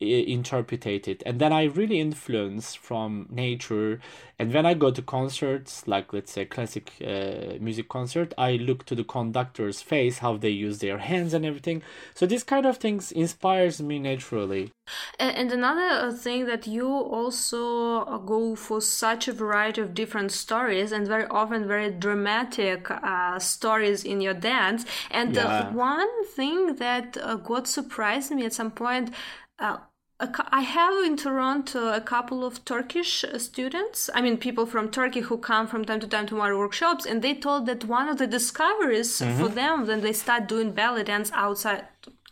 [0.00, 1.22] interpreted it.
[1.26, 4.00] And then i really influence from nature.
[4.38, 8.84] And when i go to concerts like let's say classic uh, music concert i look
[8.86, 11.82] to the conductor's face how they use their hands and everything.
[12.14, 14.70] So this kind of things inspires me naturally.
[15.18, 21.06] And another thing that you also go for such a variety of different stories and
[21.06, 24.84] very often very dramatic uh, stories in your dance.
[25.10, 29.10] And uh, one thing that uh, got surprised me at some point
[29.58, 29.78] uh,
[30.20, 35.38] I have in Toronto a couple of Turkish students, I mean, people from Turkey who
[35.38, 38.26] come from time to time to my workshops, and they told that one of the
[38.26, 39.38] discoveries mm-hmm.
[39.38, 41.84] for them when they start doing belly dance outside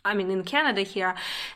[0.07, 1.15] I mean, in Canada here,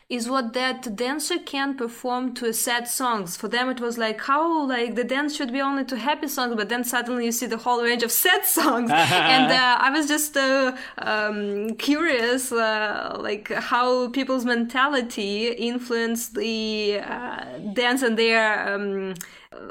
[0.09, 3.37] is what that dancer can perform to sad songs.
[3.37, 6.55] For them, it was like how like the dance should be only to happy songs,
[6.55, 8.91] but then suddenly you see the whole range of sad songs.
[8.93, 16.99] and uh, I was just uh, um, curious, uh, like how people's mentality influenced the
[16.99, 18.75] uh, dance and their.
[18.75, 19.15] Um,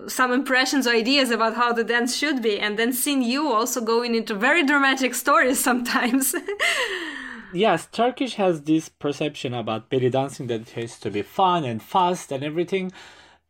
[0.07, 3.81] some impressions or ideas about how the dance should be and then seeing you also
[3.81, 6.35] going into very dramatic stories sometimes
[7.53, 11.83] yes, Turkish has this perception about belly dancing that it has to be fun and
[11.83, 12.93] fast and everything.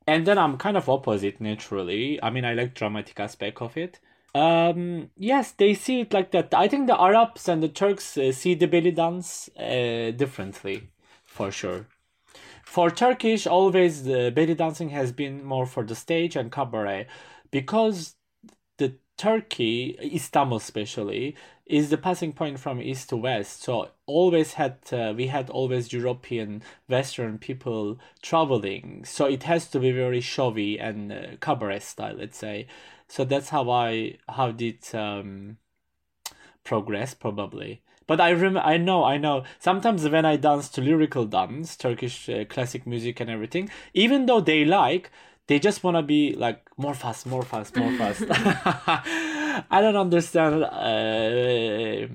[0.07, 2.23] And then I'm kind of opposite naturally.
[2.23, 4.01] I mean, I like dramatic aspect of it.
[4.35, 6.55] Um, yes, they see it like that.
[6.55, 10.91] I think the Arabs and the Turks uh, see the belly dance uh, differently,
[11.25, 11.87] for sure.
[12.65, 17.09] For Turkish, always the belly dancing has been more for the stage and cabaret,
[17.51, 18.15] because
[19.21, 23.63] Turkey, Istanbul especially, is the passing point from east to west.
[23.63, 29.05] So always had uh, we had always European Western people traveling.
[29.05, 32.67] So it has to be very showy and uh, cabaret style, let's say.
[33.09, 35.59] So that's how I how did um,
[36.65, 37.83] progress probably.
[38.07, 39.45] But I rem- I know, I know.
[39.59, 44.41] Sometimes when I dance to lyrical dance, Turkish uh, classic music and everything, even though
[44.41, 45.11] they like,
[45.51, 48.23] they just want to be like more fast, more fast, more fast.
[49.69, 50.63] I don't understand.
[50.63, 52.07] Uh,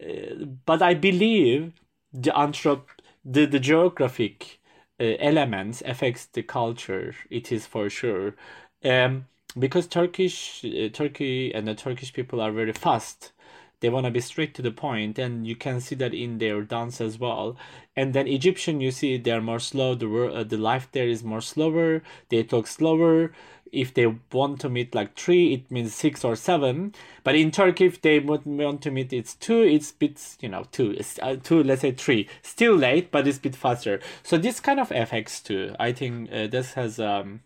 [0.00, 1.72] uh, but I believe
[2.12, 2.82] the anthrop
[3.24, 4.60] the, the geographic
[5.00, 7.16] uh, elements affects the culture.
[7.28, 8.36] It is for sure.
[8.84, 9.26] Um,
[9.58, 13.32] because Turkish uh, Turkey and the Turkish people are very fast
[13.80, 16.62] they want to be straight to the point and you can see that in their
[16.62, 17.56] dance as well.
[17.94, 21.40] And then egyptian you see they're more slow the uh, the life there is more
[21.40, 23.32] slower they talk slower.
[23.72, 26.94] If they want to meet like three it means six or seven.
[27.24, 30.92] But in turkey if they want to meet it's two it's bit you know two
[30.92, 32.28] it's uh, two let's say three.
[32.42, 34.00] Still late but it's a bit faster.
[34.22, 35.74] So this kind of affects too.
[35.78, 37.40] I think uh, this has um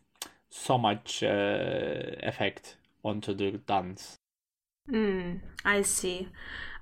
[0.50, 4.19] so much uh, effect onto the dance
[4.90, 6.28] Mm, I see.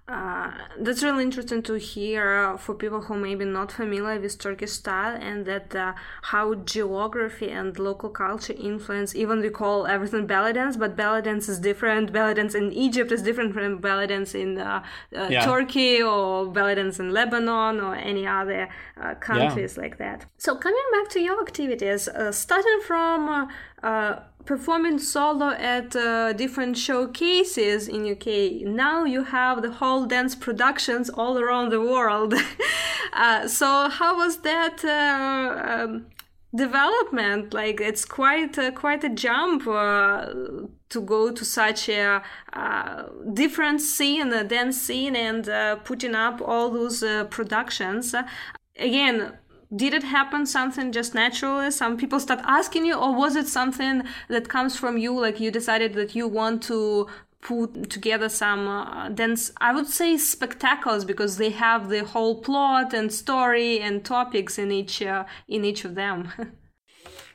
[0.08, 4.38] Uh, that's really interesting to hear uh, for people who may be not familiar with
[4.38, 5.92] Turkish style and that uh,
[6.22, 11.46] how geography and local culture influence even we call everything belly dance but belly dance
[11.46, 14.82] is different belly dance in Egypt is different from belly dance in uh,
[15.14, 15.44] uh, yeah.
[15.44, 18.66] Turkey or belly dance in Lebanon or any other
[18.98, 19.82] uh, countries yeah.
[19.82, 23.46] like that so coming back to your activities starting from
[24.48, 28.66] performing solo at uh, different showcases in UK.
[28.66, 32.32] Now you have the whole dance productions all around the world.
[33.12, 36.06] uh, so how was that uh, um,
[36.56, 37.52] development?
[37.52, 40.32] Like it's quite uh, quite a jump uh,
[40.88, 42.22] to go to such a
[42.54, 43.02] uh,
[43.34, 45.44] different scene, a dance scene, and
[45.84, 48.14] putting up all those productions.
[48.78, 49.32] again
[49.74, 54.02] did it happen something just naturally some people start asking you or was it something
[54.28, 57.06] that comes from you like you decided that you want to
[57.40, 62.92] put together some uh, dance i would say spectacles because they have the whole plot
[62.92, 66.32] and story and topics in each uh, in each of them.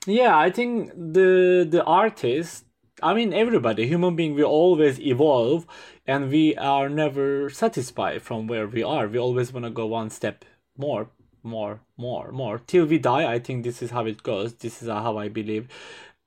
[0.05, 2.65] Yeah i think the the artist
[3.01, 5.65] i mean everybody human being we always evolve
[6.05, 9.07] and we are never satisfied from where we are.
[9.07, 10.43] We always want to go one step
[10.77, 11.09] more
[11.43, 13.25] more, more, more till we die.
[13.35, 14.53] I think this is how it goes.
[14.65, 15.67] This is how I believe.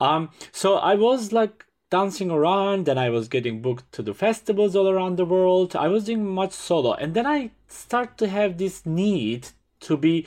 [0.00, 4.74] Um, so I was like dancing around, then I was getting booked to the festivals
[4.74, 5.76] all around the world.
[5.76, 9.48] I was doing much solo, and then I start to have this need
[9.80, 10.26] to be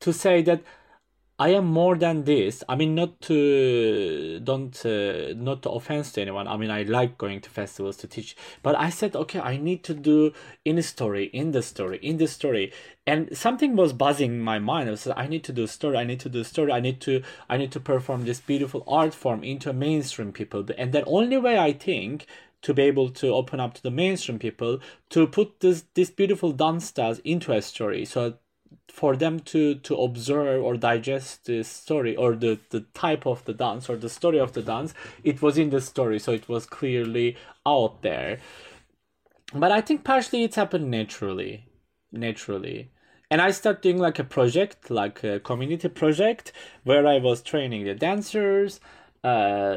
[0.00, 0.62] to say that
[1.38, 2.64] I am more than this.
[2.66, 6.48] I mean, not to don't uh, not to offense to anyone.
[6.48, 9.84] I mean, I like going to festivals to teach, but I said, okay, I need
[9.84, 10.32] to do
[10.64, 12.72] in story, in the story, in the story,
[13.06, 14.88] and something was buzzing in my mind.
[14.88, 15.98] I said, I need to do story.
[15.98, 16.72] I need to do story.
[16.72, 20.92] I need to I need to perform this beautiful art form into mainstream people, and
[20.92, 22.26] the only way I think
[22.62, 26.52] to be able to open up to the mainstream people to put this this beautiful
[26.52, 28.34] dance styles into a story so
[28.88, 33.52] for them to to observe or digest the story or the the type of the
[33.52, 36.66] dance or the story of the dance it was in the story so it was
[36.66, 38.38] clearly out there.
[39.52, 41.66] But i think partially it's happened naturally
[42.12, 42.90] naturally.
[43.30, 46.52] And i started doing like a project like a community project
[46.84, 48.80] where i was training the dancers
[49.24, 49.76] uh,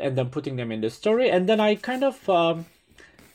[0.00, 1.30] and then putting them in the story.
[1.30, 2.66] And then i kind of um,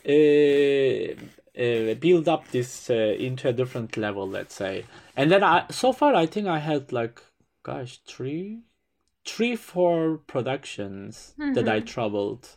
[0.07, 1.15] uh,
[1.57, 4.85] uh, build up this uh, into a different level let's say.
[5.15, 7.21] And then i so far i think i had like
[7.63, 8.61] gosh three
[9.25, 11.53] three four productions mm-hmm.
[11.53, 11.85] that i mm-hmm.
[11.85, 12.49] traveled.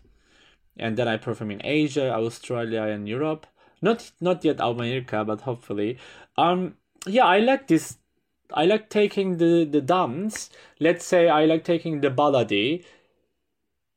[0.78, 3.46] And then i perform in asia australia and europe.
[3.82, 5.98] Not not yet america but hopefully.
[6.36, 7.98] Um yeah i like this
[8.52, 10.50] i like taking the the dance.
[10.80, 12.84] Let's say i like taking the baladi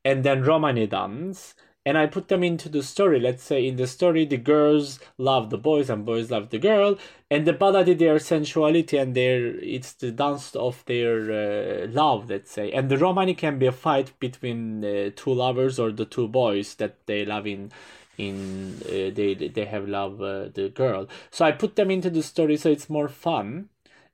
[0.06, 1.56] and then romani dance
[1.90, 3.20] and I put them into the story.
[3.20, 7.00] Let's say in the story, the girls love the boys and boys love the girl,
[7.32, 12.30] and the ballad their sensuality and their it's the dance of their uh, love.
[12.30, 16.06] Let's say, and the romani can be a fight between uh, two lovers or the
[16.06, 17.72] two boys that they love in
[18.20, 21.08] in uh, they they have love uh, the girl.
[21.32, 23.70] So I put them into the story so it's more fun,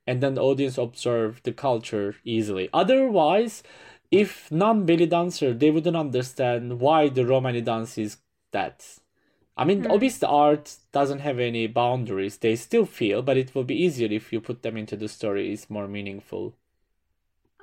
[0.06, 2.70] and then the audience observe the culture easily.
[2.72, 3.62] Otherwise
[4.10, 8.18] if non-belly dancer they wouldn't understand why the romani dance is
[8.52, 8.84] that.
[9.56, 9.90] I mean mm.
[9.90, 12.36] obviously art doesn't have any boundaries.
[12.36, 15.52] They still feel but it will be easier if you put them into the story.
[15.52, 16.54] It's more meaningful.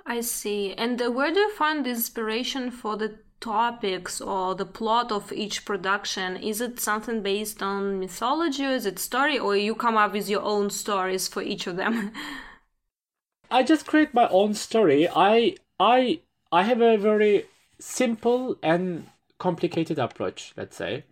[0.05, 0.73] I see.
[0.73, 5.65] And where do you find the inspiration for the topics or the plot of each
[5.65, 6.37] production?
[6.37, 8.65] Is it something based on mythology?
[8.65, 9.37] Or is it story?
[9.39, 12.11] Or you come up with your own stories for each of them?
[13.51, 15.07] I just create my own story.
[15.07, 16.19] I i
[16.53, 17.45] I have a very
[17.79, 19.07] simple and
[19.39, 21.03] complicated approach, let's say.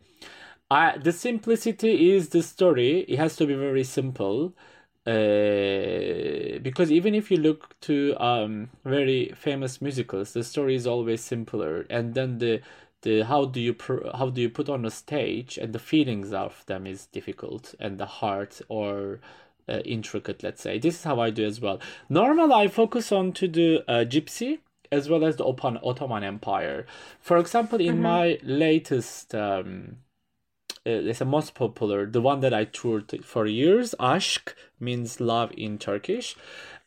[0.70, 3.00] I, the simplicity is the story.
[3.08, 4.54] It has to be very simple.
[5.08, 11.22] Uh, because even if you look to um, very famous musicals, the story is always
[11.22, 12.62] simpler, and then the
[13.02, 16.32] the how do you pr- how do you put on a stage and the feelings
[16.32, 19.20] of them is difficult and the heart or
[19.68, 20.44] uh, intricate.
[20.44, 21.80] Let's say this is how I do as well.
[22.08, 24.60] Normal, I focus on to the uh, gypsy
[24.92, 26.86] as well as the Ottoman Empire.
[27.20, 28.04] For example, in mm-hmm.
[28.04, 29.34] my latest.
[29.34, 29.98] Um,
[30.84, 33.94] uh, it's the most popular, the one that I toured for years.
[34.00, 36.36] Ashk means love in Turkish.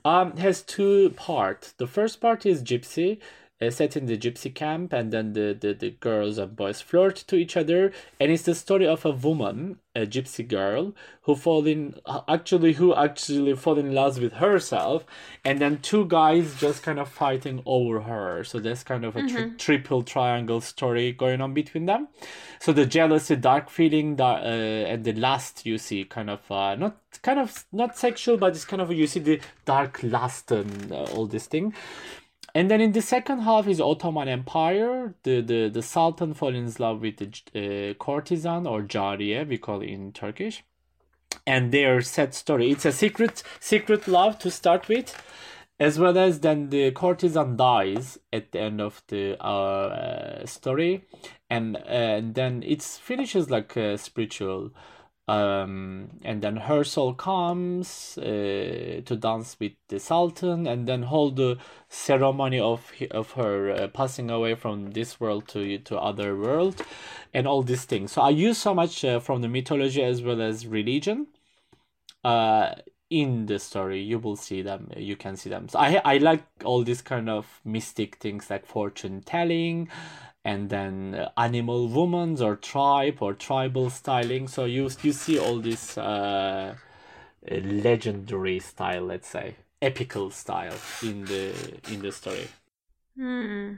[0.05, 1.73] Um, has two parts.
[1.73, 3.21] The first part is gypsy,
[3.71, 7.37] set in the gypsy camp, and then the, the, the girls and boys flirt to
[7.37, 7.93] each other.
[8.21, 11.95] And it's the story of a woman, a gypsy girl, who fall in
[12.29, 15.05] actually who actually fall in love with herself,
[15.45, 18.45] and then two guys just kind of fighting over her.
[18.45, 19.57] So there's kind of a tri- mm-hmm.
[19.57, 22.09] triple triangle story going on between them.
[22.61, 26.75] So the jealousy, dark feeling, that uh, and the last you see kind of uh,
[26.77, 30.93] not kind of not sexual, but it's kind of you see the dark lust and
[30.93, 31.75] uh, all this thing.
[32.55, 35.15] And then in the second half is Ottoman Empire.
[35.25, 39.81] The the, the Sultan falls in love with the uh, courtesan or jariye, we call
[39.81, 40.63] it in Turkish.
[41.47, 42.71] And their sad story.
[42.71, 45.21] It's a secret secret love to start with,
[45.81, 51.05] as well as then the courtesan dies at the end of the uh, story,
[51.51, 54.71] and and then it finishes like a spiritual
[55.27, 61.37] um, and then her soul comes uh, to dance with the sultan and then hold
[61.37, 61.57] the
[61.89, 66.83] ceremony of of her uh, passing away from this world to to other world
[67.33, 68.13] and all these things.
[68.13, 71.29] So i use so much uh, from the mythology as well as religion
[72.25, 72.75] uh
[73.11, 74.01] in the story.
[74.01, 75.69] You will see them you can see them.
[75.69, 79.89] So i i like all these kind of mystic things like fortune telling
[80.45, 84.49] and then uh, animal women's or tribe or tribal styling.
[84.49, 86.75] So you you see all this uh,
[87.51, 91.53] legendary style, let's say, epical style in the
[91.91, 92.49] in the story.
[93.17, 93.75] Hmm.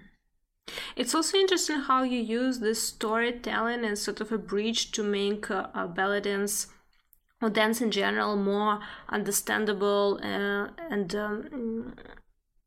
[0.97, 5.49] It's also interesting how you use this storytelling as sort of a bridge to make
[5.51, 5.87] uh,
[6.21, 6.67] dance
[7.41, 11.95] or dance in general more understandable uh, and um,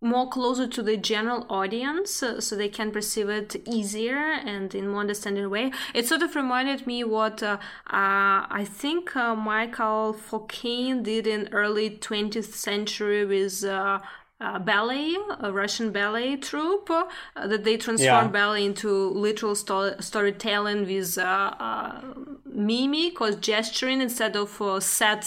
[0.02, 4.88] more closer to the general audience uh, so they can perceive it easier and in
[4.88, 10.14] more understanding way it sort of reminded me what uh, uh, i think uh, michael
[10.14, 14.00] fokine did in early 20th century with uh,
[14.42, 17.04] uh, ballet, a Russian ballet troupe, uh,
[17.36, 18.32] that they transformed yeah.
[18.32, 22.02] ballet into literal sto- storytelling with uh, uh
[22.46, 24.50] mimic or gesturing instead of
[24.82, 25.24] set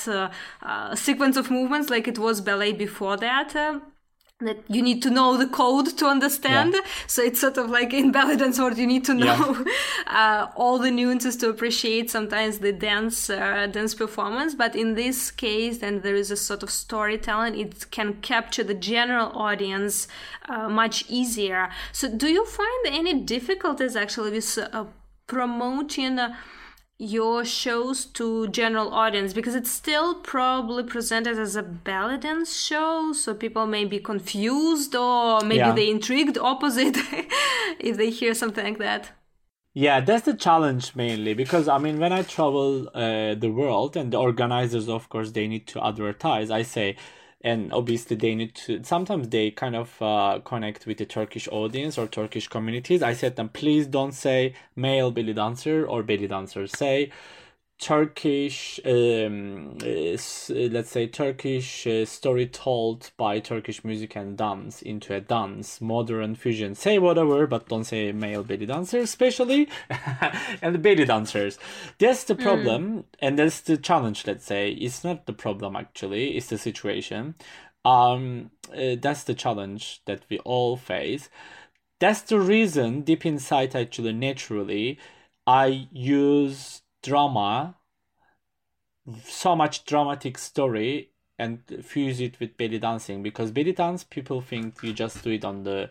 [0.94, 3.54] sequence of movements like it was ballet before that
[4.44, 6.74] that you need to know the code to understand.
[6.74, 6.80] Yeah.
[7.06, 9.72] So it's sort of like in ballet dance world, you need to know yeah.
[10.06, 14.54] uh, all the nuances to appreciate sometimes the dance uh, dance performance.
[14.54, 17.58] But in this case, then there is a sort of storytelling.
[17.58, 20.08] It can capture the general audience
[20.48, 21.70] uh, much easier.
[21.92, 24.84] So do you find any difficulties actually with uh,
[25.26, 26.18] promoting?
[27.04, 33.12] Your shows to general audience because it's still probably presented as a belly dance show
[33.12, 35.72] so people may be confused or maybe yeah.
[35.72, 36.96] they intrigued opposite
[37.80, 39.10] if they hear something like that
[39.74, 44.12] yeah that's the challenge mainly because i mean when i travel uh, the world and
[44.12, 46.94] the organizers of course they need to advertise i say
[47.42, 51.98] and obviously they need to sometimes they kind of uh, connect with the turkish audience
[51.98, 53.02] or turkish communities.
[53.02, 56.66] I said them please don't say male belly dancer or belly dancer.
[56.66, 57.10] Say
[57.78, 65.20] Turkish, um, let's say Turkish uh, story told by Turkish music and dance into a
[65.20, 66.76] dance, modern fusion.
[66.76, 69.68] Say whatever, but don't say male belly dancers, especially,
[70.62, 71.58] and belly dancers.
[71.98, 72.42] That's the hmm.
[72.42, 73.04] problem, mm.
[73.18, 74.26] and that's the challenge.
[74.26, 77.34] Let's say it's not the problem actually; it's the situation.
[77.84, 81.28] Um, uh, that's the challenge that we all face.
[81.98, 84.98] That's the reason, deep inside, actually, naturally,
[85.46, 87.76] I use drama
[89.24, 94.82] so much dramatic story and fuse it with belly dancing because belly dance people think
[94.82, 95.88] you just do it on the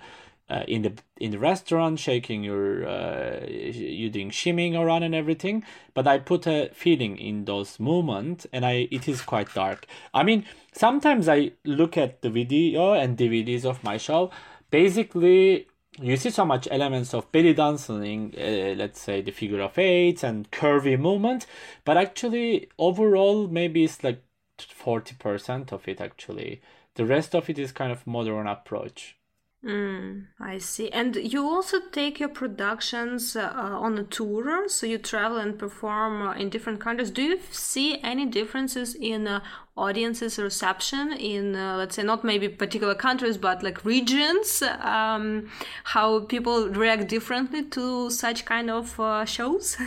[0.52, 5.64] uh, in the in the restaurant shaking your uh, you doing shimmying around and everything.
[5.94, 9.86] But i put a feeling in those movements and i it is quite dark.
[10.14, 14.30] I mean sometimes i look at the video and dvds of my show.
[14.70, 15.68] Basically
[16.00, 20.24] you see so much elements of belly dancing, uh, let's say the figure of eight
[20.24, 21.46] and curvy movement,
[21.84, 24.22] but actually overall maybe it's like
[24.58, 26.62] 40% of it actually.
[26.96, 29.18] The rest of it is kind of modern approach.
[29.64, 30.90] Mm, I see.
[30.90, 36.24] And you also take your productions uh, on a tour, so you travel and perform
[36.24, 37.12] uh, in different countries.
[37.12, 39.42] Do you see any differences in uh,
[39.78, 44.64] audiences reception in, uh, let's say, not maybe particular countries, but like regions?
[44.64, 45.52] Um,
[45.84, 49.78] how people react differently to such kind of uh, shows?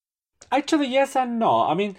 [0.52, 1.62] Actually, yes and no.
[1.62, 1.96] I mean,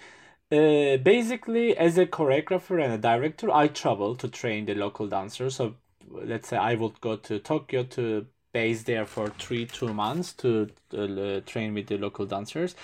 [0.50, 5.56] uh, basically, as a choreographer and a director, I travel to train the local dancers.
[5.56, 5.76] So
[6.24, 10.68] let's say I would go to Tokyo to base there for three two months to
[10.96, 12.74] uh, train with the local dancers.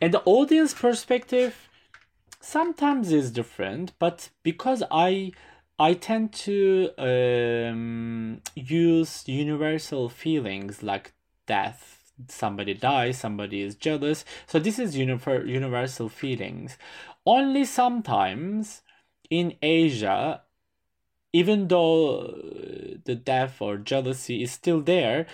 [0.00, 1.68] And the audience perspective
[2.40, 5.32] sometimes is different but because i
[5.76, 11.12] i tend to um, use universal feelings like
[11.46, 14.24] death somebody dies somebody is jealous.
[14.46, 16.76] So this is univer- universal feelings.
[17.24, 18.82] Only sometimes
[19.30, 20.42] in asia
[21.32, 25.26] even though uh, the death or jealousy is still there,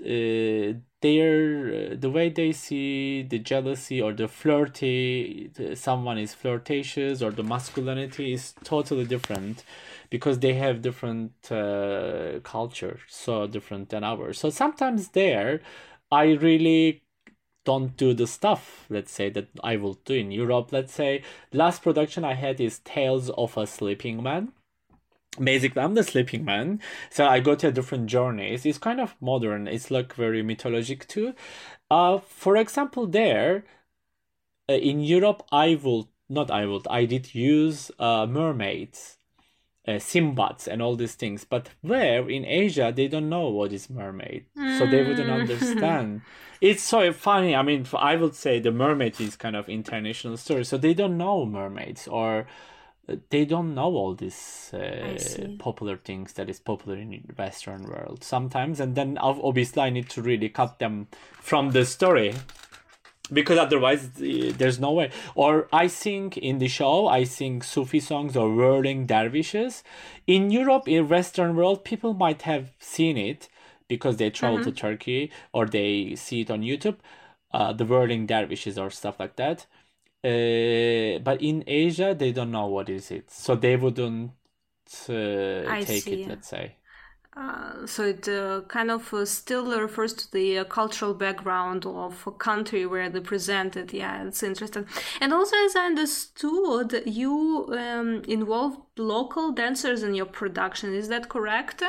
[0.00, 7.22] uh, they're uh, the way they see the jealousy or the flirty someone is flirtatious
[7.22, 9.64] or the masculinity is totally different
[10.10, 14.38] because they have different uh, culture so different than ours.
[14.38, 15.60] So sometimes there
[16.12, 17.02] i really
[17.64, 20.72] don't do the stuff let's say that i will do in europe.
[20.72, 21.22] Let's say
[21.52, 24.52] last production i had is tales of a sleeping man
[25.42, 26.80] basically i'm the sleeping man
[27.10, 31.34] so i go to different journeys it's kind of modern it's like very mythologic too
[31.90, 33.64] uh for example there
[34.68, 39.18] uh, in europe i will not i would i did use uh mermaids
[39.86, 43.90] uh, Sinbads and all these things, but where in Asia they don't know what is
[43.90, 44.78] mermaid, mm.
[44.78, 45.34] so they wouldn't hmm.
[45.40, 46.22] understand.
[46.60, 47.54] it's so funny.
[47.54, 51.18] I mean, I would say the mermaid is kind of international story, so they don't
[51.18, 52.46] know mermaids or
[53.30, 55.16] they don't know all these uh,
[55.58, 58.80] popular things that is popular in the western world sometimes.
[58.80, 61.08] And then obviously i need to really cut them
[61.40, 62.34] from the story
[63.32, 65.10] because otherwise there's no way.
[65.34, 69.82] Or i sing in the show i sing sufi songs or whirling dervishes.
[70.26, 73.48] In europe in western world people might have seen it
[73.86, 74.70] because they travel mm-hmm.
[74.70, 76.96] to turkey or they see it on youtube
[77.52, 79.66] uh, the whirling dervishes or stuff like that
[80.24, 84.30] uh, but in Asia, they don't know what is it, so they wouldn't
[85.08, 86.22] uh, take see.
[86.22, 86.28] it.
[86.28, 86.76] Let's say.
[87.36, 92.24] Uh, so it uh, kind of uh, still refers to the uh, cultural background of
[92.28, 93.92] a country where they presented.
[93.92, 94.86] Yeah, it's interesting.
[95.20, 100.94] And also, as I understood, you um, involved local dancers in your production.
[100.94, 101.82] Is that correct?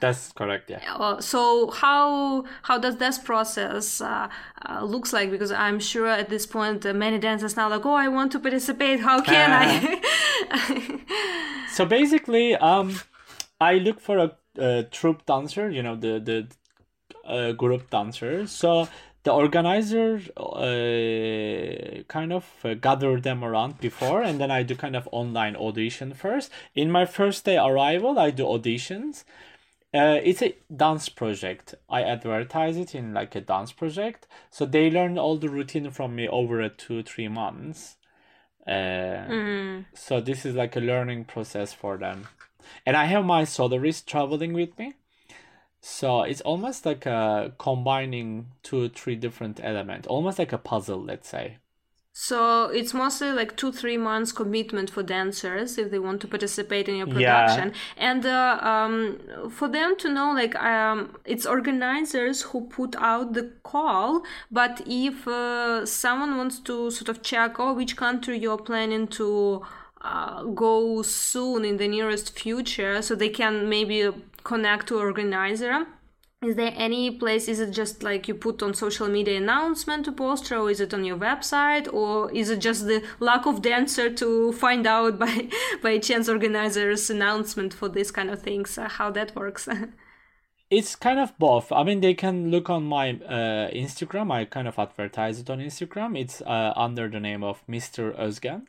[0.00, 0.70] That's correct.
[0.70, 0.80] Yeah.
[0.94, 4.28] Uh, so how how does this process uh,
[4.68, 5.30] uh, looks like?
[5.30, 8.40] Because I'm sure at this point uh, many dancers now like, oh, I want to
[8.40, 9.00] participate.
[9.00, 11.00] How can I?
[11.72, 13.00] so basically, um,
[13.60, 15.70] I look for a, a troupe dancer.
[15.70, 16.48] You know, the the
[17.24, 18.46] uh, group dancer.
[18.46, 18.88] So
[19.22, 24.96] the organizer uh, kind of uh, gather them around before and then i do kind
[24.96, 29.24] of online audition first in my first day arrival i do auditions
[29.92, 31.74] uh, it's a dance project.
[31.88, 36.14] I advertise it in like a dance project, so they learn all the routine from
[36.14, 37.96] me over a two three months.
[38.66, 39.84] Uh, mm.
[39.94, 42.28] So this is like a learning process for them,
[42.86, 44.94] and I have my soloist traveling with me.
[45.80, 51.28] So it's almost like a combining two three different elements, almost like a puzzle, let's
[51.28, 51.58] say.
[52.22, 56.86] So it's mostly like two, three months commitment for dancers if they want to participate
[56.86, 57.68] in your production.
[57.70, 57.74] Yeah.
[58.10, 63.50] And uh, um, for them to know, like, um, it's organizers who put out the
[63.62, 64.22] call.
[64.50, 69.62] But if uh, someone wants to sort of check, oh, which country you're planning to
[70.02, 74.10] uh, go soon in the nearest future, so they can maybe
[74.44, 75.86] connect to organizer
[76.42, 80.12] is there any place is it just like you put on social media announcement to
[80.12, 84.08] poster or is it on your website or is it just the lack of dancer
[84.08, 85.48] to find out by
[85.82, 89.68] by chance organizers announcement for this kind of things uh, how that works?
[90.70, 91.72] It's kind of both.
[91.72, 94.30] I mean they can look on my uh, instagram.
[94.30, 96.16] I kind of advertise it on instagram.
[96.16, 98.66] It's uh, under the name of mr özgen.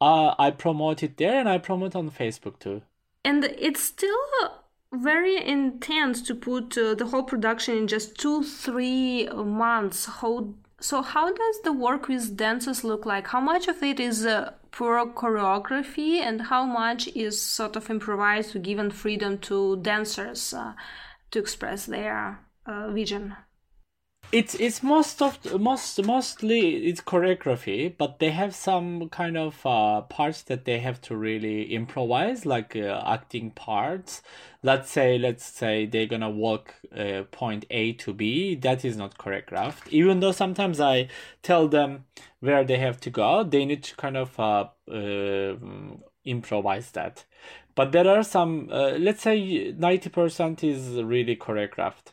[0.00, 2.80] Uh, i promote it there and i promote on facebook too.
[3.24, 4.16] And it's still
[4.92, 10.06] very intense to put uh, the whole production in just two three months.
[10.06, 13.26] How so how does the work with dancers look like?
[13.28, 18.52] How much of it is uh, pure choreography and how much is sort of improvised
[18.52, 20.72] to given freedom to dancers uh,
[21.30, 23.34] to express their uh, vision
[24.30, 30.02] it's it's most of most mostly it's choreography but they have some kind of uh,
[30.02, 34.22] parts that they have to really improvise like uh, acting parts.
[34.62, 38.54] Let's say let's say they're gonna walk uh, point a to b.
[38.54, 39.88] That is not choreographed.
[39.88, 41.08] Even though sometimes i
[41.42, 42.04] tell them
[42.40, 45.56] where they have to go they need to kind of uh, uh
[46.26, 47.24] improvise that.
[47.74, 52.12] But there are some uh, let's say 90% is really choreographed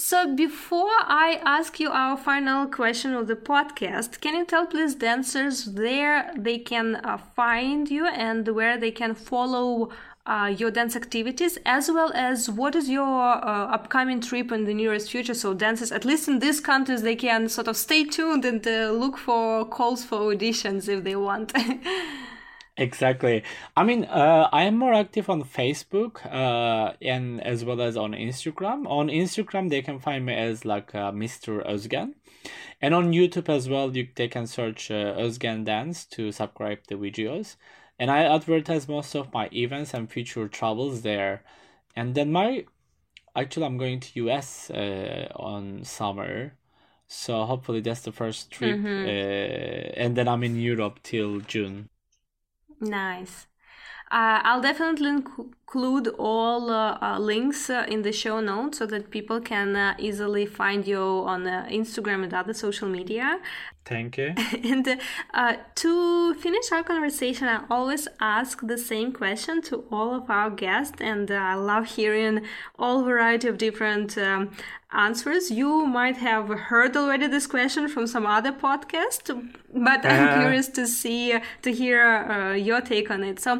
[0.00, 4.94] so before I ask you our final question of the podcast, can you tell please
[4.94, 9.90] dancers where they can uh, find you and where they can follow
[10.24, 14.72] uh, your dance activities, as well as what is your uh, upcoming trip in the
[14.72, 15.34] nearest future?
[15.34, 18.92] So dancers, at least in these countries, they can sort of stay tuned and uh,
[18.92, 21.52] look for calls for auditions if they want.
[22.80, 23.42] Exactly.
[23.76, 28.12] I mean, uh, I am more active on Facebook uh, and as well as on
[28.12, 28.86] Instagram.
[28.88, 31.62] On Instagram, they can find me as like uh, Mr.
[31.68, 32.14] Özgen.
[32.80, 36.94] And on YouTube as well, you, they can search uh, Özgen Dance to subscribe the
[36.94, 37.56] videos.
[37.98, 41.44] And I advertise most of my events and future travels there.
[41.94, 42.64] And then my,
[43.36, 46.56] actually, I'm going to US uh, on summer.
[47.08, 48.80] So hopefully that's the first trip.
[48.80, 49.04] Mhm.
[49.06, 51.90] Uh, and then I'm in Europe till June.
[52.80, 53.46] Nice.
[54.10, 59.10] Uh, I'll definitely include all uh, uh, links uh, in the show notes so that
[59.10, 63.40] people can uh, easily find you on uh, Instagram and other social media.
[63.90, 64.34] Thank you.
[64.72, 64.86] and
[65.34, 70.48] uh, to finish our conversation, I always ask the same question to all of our
[70.48, 72.36] guests, and uh, I love hearing
[72.78, 74.50] all variety of different um,
[74.92, 75.50] answers.
[75.50, 79.24] You might have heard already this question from some other podcast,
[79.88, 80.38] but I'm Uh.
[80.40, 81.22] curious to see
[81.64, 83.40] to hear uh, your take on it.
[83.40, 83.52] So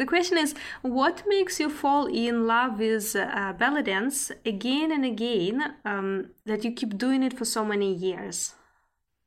[0.00, 0.50] the question is,
[0.82, 5.56] what makes you fall in love with uh, belly dance again and again?
[5.92, 6.08] Um,
[6.44, 8.54] that you keep doing it for so many years.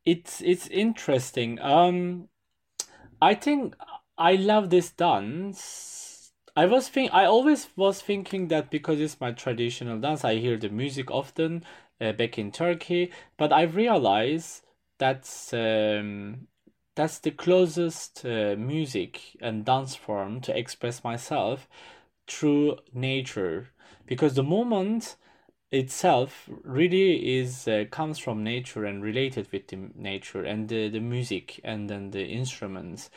[0.06, 1.60] It's it's interesting.
[1.60, 2.30] Um,
[3.22, 3.76] I think
[4.18, 6.34] I love this dance.
[6.56, 10.58] I was think I always was thinking that because it's my traditional dance, I hear
[10.58, 11.64] the music often
[12.02, 14.64] uh, back in Turkey, but I realize
[14.99, 16.47] that's um,
[16.95, 21.68] that's the closest uh, music and dance form to express myself
[22.28, 23.70] through nature
[24.06, 25.16] because the moment
[25.72, 30.99] itself really is uh, comes from nature and related with the nature and the, the
[30.99, 33.09] music and then the instruments.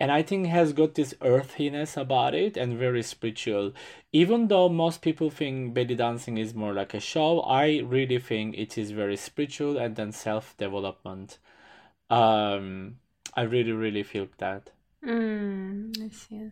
[0.00, 3.72] And i think has got this earthiness about it and very spiritual.
[4.12, 8.56] Even though most people think belly dancing is more like a show i really think
[8.56, 11.38] it is very spiritual and then self-development.
[12.10, 12.96] Um
[13.34, 14.70] i really really feel that.
[15.04, 16.50] Mm, I see.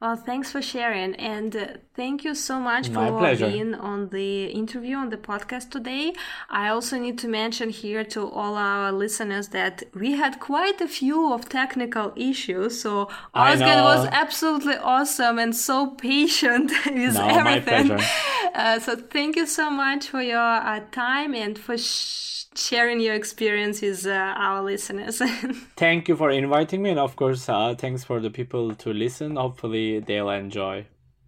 [0.00, 3.50] Well, thanks for sharing, and uh, thank you so much My for pleasure.
[3.50, 6.14] being on the interview on the podcast today.
[6.48, 10.88] I also need to mention here to all our listeners that we had quite a
[10.88, 12.80] few of technical issues.
[12.80, 17.88] So Özgen was absolutely awesome and so patient with No, my everything.
[17.88, 18.08] pleasure.
[18.54, 23.14] Uh, so thank you so much for your uh, time and for sh- sharing your
[23.14, 25.18] experience with uh, our listeners.
[25.76, 29.36] Thank you for inviting me, and of course, uh, thanks for the people to listen.
[29.36, 30.86] Hopefully, they'll enjoy.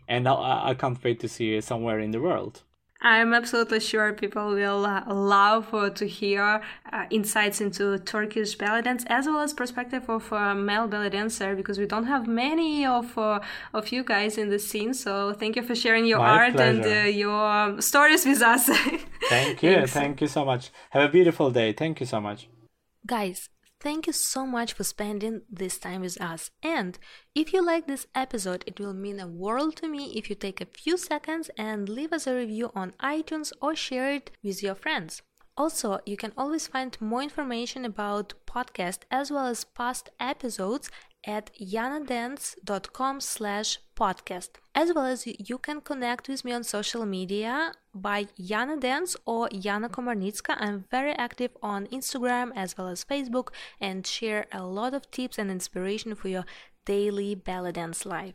[0.08, 2.62] And I, I can't wait to see you somewhere in the world.
[3.03, 8.82] I'm absolutely sure people will uh, love uh, to hear uh, insights into Turkish belly
[8.82, 12.86] dance as well as perspective of uh, male belly dancer because we don't have many
[12.86, 13.40] of uh,
[13.74, 14.94] of you guys in the scene.
[14.94, 17.03] So thank you for sharing your My art and pleasure.
[17.03, 18.68] uh, your stories with us.
[19.28, 19.86] Thank you.
[19.86, 20.70] Thank you so much.
[20.90, 21.72] Have a beautiful day.
[21.72, 22.48] Thank you so much.
[23.07, 23.48] Guys,
[23.82, 26.50] thank you so much for spending this time with us.
[26.62, 26.98] And
[27.34, 30.60] if you like this episode, it will mean a world to me if you take
[30.60, 34.76] a few seconds and leave us a review on iTunes or share it with your
[34.76, 35.22] friends.
[35.56, 40.88] Also, you can always find more information about podcast as well as past episodes
[41.24, 44.50] at yanadance.com slash podcast.
[44.74, 49.48] As well as you can connect with me on social media by Yana Dance or
[49.50, 50.56] Yana Komarnitska.
[50.58, 53.48] I'm very active on Instagram as well as Facebook
[53.80, 56.44] and share a lot of tips and inspiration for your
[56.84, 58.34] daily belly dance life.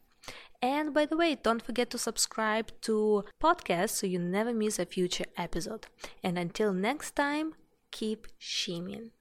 [0.62, 4.86] And by the way, don't forget to subscribe to podcast so you never miss a
[4.86, 5.88] future episode.
[6.24, 7.54] And until next time,
[7.92, 9.12] keep shimmying.